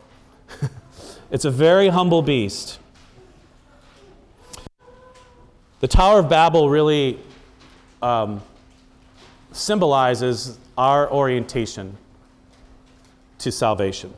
it's 1.31 1.45
a 1.45 1.51
very 1.51 1.87
humble 1.89 2.21
beast. 2.21 2.79
The 5.79 5.87
Tower 5.87 6.19
of 6.19 6.29
Babel 6.29 6.69
really 6.69 7.19
um, 8.01 8.41
symbolizes 9.51 10.59
our 10.77 11.11
orientation 11.11 11.97
to 13.39 13.51
salvation, 13.51 14.13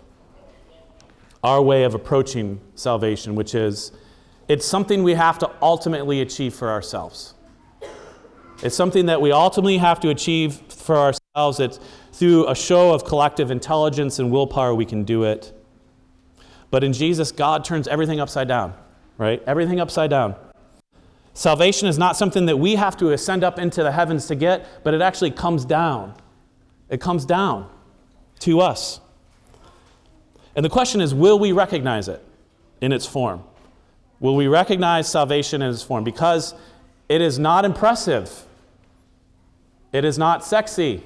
our 1.44 1.62
way 1.62 1.84
of 1.84 1.94
approaching 1.94 2.60
salvation, 2.76 3.36
which 3.36 3.56
is 3.56 3.92
it's 4.48 4.66
something 4.66 5.04
we 5.04 5.16
have 5.16 5.38
to 5.40 5.52
ultimately 5.62 6.22
achieve 6.22 6.54
for 6.54 6.70
ourselves. 6.70 7.34
It's 8.64 8.76
something 8.76 9.06
that 9.08 9.22
we 9.22 9.32
ultimately 9.32 9.78
have 9.78 10.00
to 10.00 10.10
achieve 10.10 10.56
for 10.70 10.96
ourselves. 10.96 11.60
It's 11.60 11.80
through 12.12 12.48
a 12.48 12.56
show 12.56 12.94
of 12.94 13.06
collective 13.06 13.52
intelligence 13.52 14.18
and 14.18 14.32
willpower 14.32 14.74
we 14.74 14.86
can 14.86 15.04
do 15.04 15.24
it. 15.24 15.54
But 16.72 16.84
in 16.84 16.94
Jesus, 16.94 17.32
God 17.32 17.64
turns 17.64 17.88
everything 17.88 18.20
upside 18.20 18.48
down, 18.48 18.74
right? 19.18 19.44
Everything 19.46 19.80
upside 19.80 20.10
down. 20.10 20.36
Salvation 21.34 21.88
is 21.88 22.00
not 22.00 22.18
something 22.18 22.48
that 22.48 22.58
we 22.58 22.76
have 22.76 22.98
to 22.98 23.12
ascend 23.12 23.44
up 23.44 23.60
into 23.60 23.84
the 23.84 23.92
heavens 23.92 24.26
to 24.26 24.36
get, 24.36 24.84
but 24.84 24.96
it 24.96 25.02
actually 25.02 25.30
comes 25.30 25.66
down. 25.66 26.16
It 26.90 27.00
comes 27.00 27.26
down 27.26 27.70
to 28.40 28.60
us. 28.60 29.00
And 30.58 30.66
the 30.66 30.70
question 30.70 31.00
is 31.02 31.14
will 31.14 31.40
we 31.40 31.54
recognize 31.54 32.10
it 32.10 32.22
in 32.82 32.92
its 32.92 33.06
form? 33.06 33.44
Will 34.20 34.36
we 34.36 34.48
recognize 34.48 35.08
salvation 35.08 35.62
in 35.62 35.70
its 35.70 35.84
form? 35.84 36.04
Because 36.04 36.56
it 37.08 37.22
is 37.22 37.38
not 37.38 37.64
impressive, 37.64 38.46
it 39.94 40.04
is 40.04 40.18
not 40.18 40.44
sexy, 40.44 41.04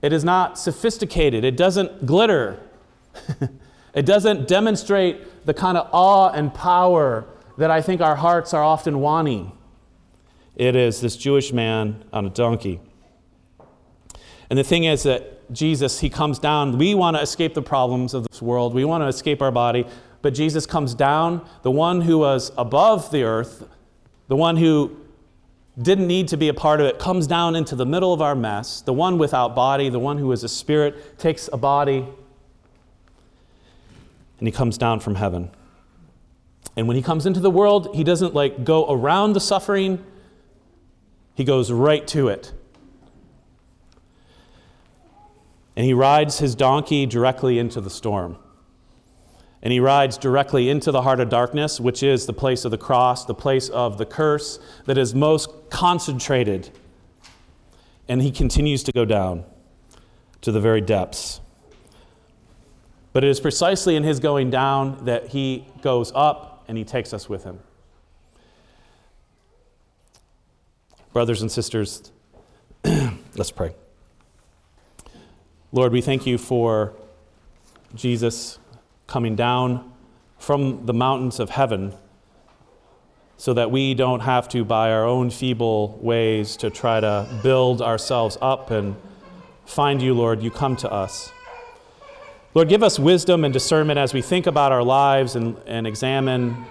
it 0.00 0.12
is 0.12 0.24
not 0.24 0.58
sophisticated, 0.58 1.44
it 1.44 1.56
doesn't 1.56 2.06
glitter, 2.06 2.60
it 3.94 4.06
doesn't 4.06 4.46
demonstrate 4.46 5.44
the 5.44 5.52
kind 5.52 5.76
of 5.76 5.88
awe 5.92 6.30
and 6.30 6.54
power 6.54 7.26
that 7.58 7.72
I 7.72 7.82
think 7.82 8.00
our 8.00 8.16
hearts 8.16 8.54
are 8.54 8.62
often 8.62 9.00
wanting. 9.00 9.50
It 10.54 10.76
is 10.76 11.00
this 11.00 11.16
Jewish 11.16 11.52
man 11.52 12.04
on 12.12 12.24
a 12.24 12.30
donkey. 12.30 12.80
And 14.48 14.58
the 14.58 14.64
thing 14.64 14.84
is 14.84 15.02
that 15.04 15.52
Jesus, 15.52 16.00
he 16.00 16.10
comes 16.10 16.38
down. 16.38 16.78
We 16.78 16.94
want 16.94 17.16
to 17.16 17.22
escape 17.22 17.54
the 17.54 17.62
problems 17.62 18.14
of 18.14 18.26
this 18.28 18.40
world. 18.42 18.74
We 18.74 18.84
want 18.84 19.02
to 19.02 19.08
escape 19.08 19.42
our 19.42 19.52
body. 19.52 19.86
But 20.22 20.34
Jesus 20.34 20.66
comes 20.66 20.94
down, 20.94 21.46
the 21.62 21.70
one 21.70 22.00
who 22.00 22.18
was 22.18 22.50
above 22.58 23.10
the 23.10 23.22
earth, 23.22 23.68
the 24.28 24.36
one 24.36 24.56
who 24.56 24.96
didn't 25.80 26.06
need 26.06 26.28
to 26.28 26.36
be 26.36 26.48
a 26.48 26.54
part 26.54 26.80
of 26.80 26.86
it, 26.86 26.98
comes 26.98 27.26
down 27.26 27.54
into 27.54 27.76
the 27.76 27.86
middle 27.86 28.12
of 28.12 28.22
our 28.22 28.34
mess. 28.34 28.80
The 28.80 28.92
one 28.92 29.18
without 29.18 29.54
body, 29.54 29.88
the 29.88 29.98
one 29.98 30.18
who 30.18 30.32
is 30.32 30.42
a 30.42 30.48
spirit, 30.48 31.18
takes 31.18 31.48
a 31.52 31.56
body, 31.56 32.06
and 34.38 34.48
he 34.48 34.52
comes 34.52 34.78
down 34.78 35.00
from 35.00 35.16
heaven. 35.16 35.50
And 36.76 36.88
when 36.88 36.96
he 36.96 37.02
comes 37.02 37.26
into 37.26 37.40
the 37.40 37.50
world, 37.50 37.94
he 37.94 38.04
doesn't 38.04 38.34
like 38.34 38.64
go 38.64 38.90
around 38.90 39.32
the 39.32 39.40
suffering, 39.40 40.04
he 41.34 41.44
goes 41.44 41.70
right 41.70 42.06
to 42.08 42.28
it. 42.28 42.52
And 45.76 45.84
he 45.84 45.92
rides 45.92 46.38
his 46.38 46.54
donkey 46.54 47.04
directly 47.04 47.58
into 47.58 47.80
the 47.80 47.90
storm. 47.90 48.38
And 49.62 49.72
he 49.72 49.80
rides 49.80 50.16
directly 50.16 50.70
into 50.70 50.90
the 50.90 51.02
heart 51.02 51.20
of 51.20 51.28
darkness, 51.28 51.78
which 51.78 52.02
is 52.02 52.26
the 52.26 52.32
place 52.32 52.64
of 52.64 52.70
the 52.70 52.78
cross, 52.78 53.24
the 53.24 53.34
place 53.34 53.68
of 53.68 53.98
the 53.98 54.06
curse 54.06 54.58
that 54.86 54.96
is 54.96 55.14
most 55.14 55.50
concentrated. 55.70 56.70
And 58.08 58.22
he 58.22 58.30
continues 58.30 58.82
to 58.84 58.92
go 58.92 59.04
down 59.04 59.44
to 60.40 60.52
the 60.52 60.60
very 60.60 60.80
depths. 60.80 61.40
But 63.12 63.24
it 63.24 63.30
is 63.30 63.40
precisely 63.40 63.96
in 63.96 64.02
his 64.02 64.20
going 64.20 64.50
down 64.50 65.04
that 65.06 65.28
he 65.28 65.66
goes 65.82 66.12
up 66.14 66.64
and 66.68 66.78
he 66.78 66.84
takes 66.84 67.12
us 67.12 67.28
with 67.28 67.44
him. 67.44 67.60
Brothers 71.12 71.40
and 71.40 71.50
sisters, 71.50 72.12
let's 72.84 73.50
pray. 73.50 73.74
Lord, 75.76 75.92
we 75.92 76.00
thank 76.00 76.24
you 76.24 76.38
for 76.38 76.94
Jesus 77.94 78.58
coming 79.06 79.36
down 79.36 79.92
from 80.38 80.86
the 80.86 80.94
mountains 80.94 81.38
of 81.38 81.50
heaven 81.50 81.92
so 83.36 83.52
that 83.52 83.70
we 83.70 83.92
don't 83.92 84.20
have 84.20 84.48
to, 84.48 84.64
by 84.64 84.90
our 84.90 85.04
own 85.04 85.28
feeble 85.28 85.98
ways, 86.00 86.56
to 86.56 86.70
try 86.70 87.00
to 87.00 87.28
build 87.42 87.82
ourselves 87.82 88.38
up 88.40 88.70
and 88.70 88.96
find 89.66 90.00
you, 90.00 90.14
Lord. 90.14 90.42
You 90.42 90.50
come 90.50 90.76
to 90.76 90.90
us. 90.90 91.30
Lord, 92.54 92.70
give 92.70 92.82
us 92.82 92.98
wisdom 92.98 93.44
and 93.44 93.52
discernment 93.52 93.98
as 93.98 94.14
we 94.14 94.22
think 94.22 94.46
about 94.46 94.72
our 94.72 94.82
lives 94.82 95.36
and, 95.36 95.58
and 95.66 95.86
examine 95.86 96.64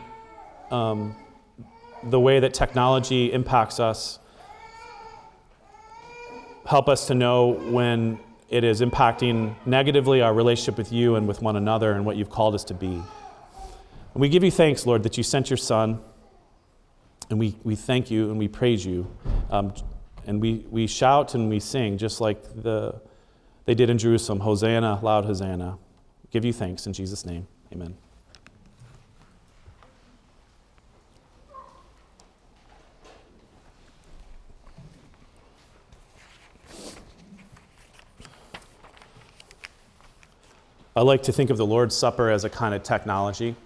um, 0.71 1.15
the 2.01 2.19
way 2.19 2.39
that 2.39 2.55
technology 2.55 3.31
impacts 3.31 3.79
us. 3.79 4.17
Help 6.65 6.89
us 6.89 7.05
to 7.05 7.13
know 7.13 7.49
when 7.49 8.17
it 8.49 8.63
is 8.63 8.81
impacting 8.81 9.55
negatively 9.65 10.21
our 10.21 10.33
relationship 10.33 10.77
with 10.77 10.91
you 10.91 11.15
and 11.15 11.27
with 11.27 11.41
one 11.41 11.55
another 11.55 11.93
and 11.93 12.05
what 12.05 12.15
you've 12.15 12.29
called 12.29 12.55
us 12.55 12.63
to 12.65 12.73
be. 12.73 12.87
And 12.87 14.21
we 14.21 14.29
give 14.29 14.43
you 14.43 14.51
thanks, 14.51 14.85
Lord, 14.85 15.03
that 15.03 15.17
you 15.17 15.23
sent 15.23 15.49
your 15.49 15.57
Son. 15.57 15.99
And 17.29 17.39
we, 17.39 17.57
we 17.63 17.75
thank 17.75 18.11
you 18.11 18.29
and 18.29 18.37
we 18.37 18.47
praise 18.47 18.85
you. 18.85 19.09
Um, 19.49 19.73
and 20.27 20.41
we, 20.41 20.65
we 20.69 20.87
shout 20.87 21.35
and 21.35 21.49
we 21.49 21.59
sing 21.59 21.97
just 21.97 22.21
like 22.21 22.43
the, 22.61 23.01
they 23.65 23.73
did 23.73 23.89
in 23.89 23.97
Jerusalem 23.97 24.39
Hosanna, 24.39 24.99
loud 25.01 25.25
Hosanna. 25.25 25.77
Give 26.31 26.45
you 26.45 26.53
thanks 26.53 26.85
in 26.87 26.93
Jesus' 26.93 27.25
name. 27.25 27.47
Amen. 27.73 27.97
I 40.97 41.01
like 41.01 41.23
to 41.23 41.33
think 41.33 41.49
of 41.49 41.57
the 41.57 41.65
Lord's 41.65 41.93
Supper 41.93 42.29
as 42.29 42.45
a 42.45 42.49
kind 42.49 42.73
of 42.73 42.81
technology. 42.81 43.57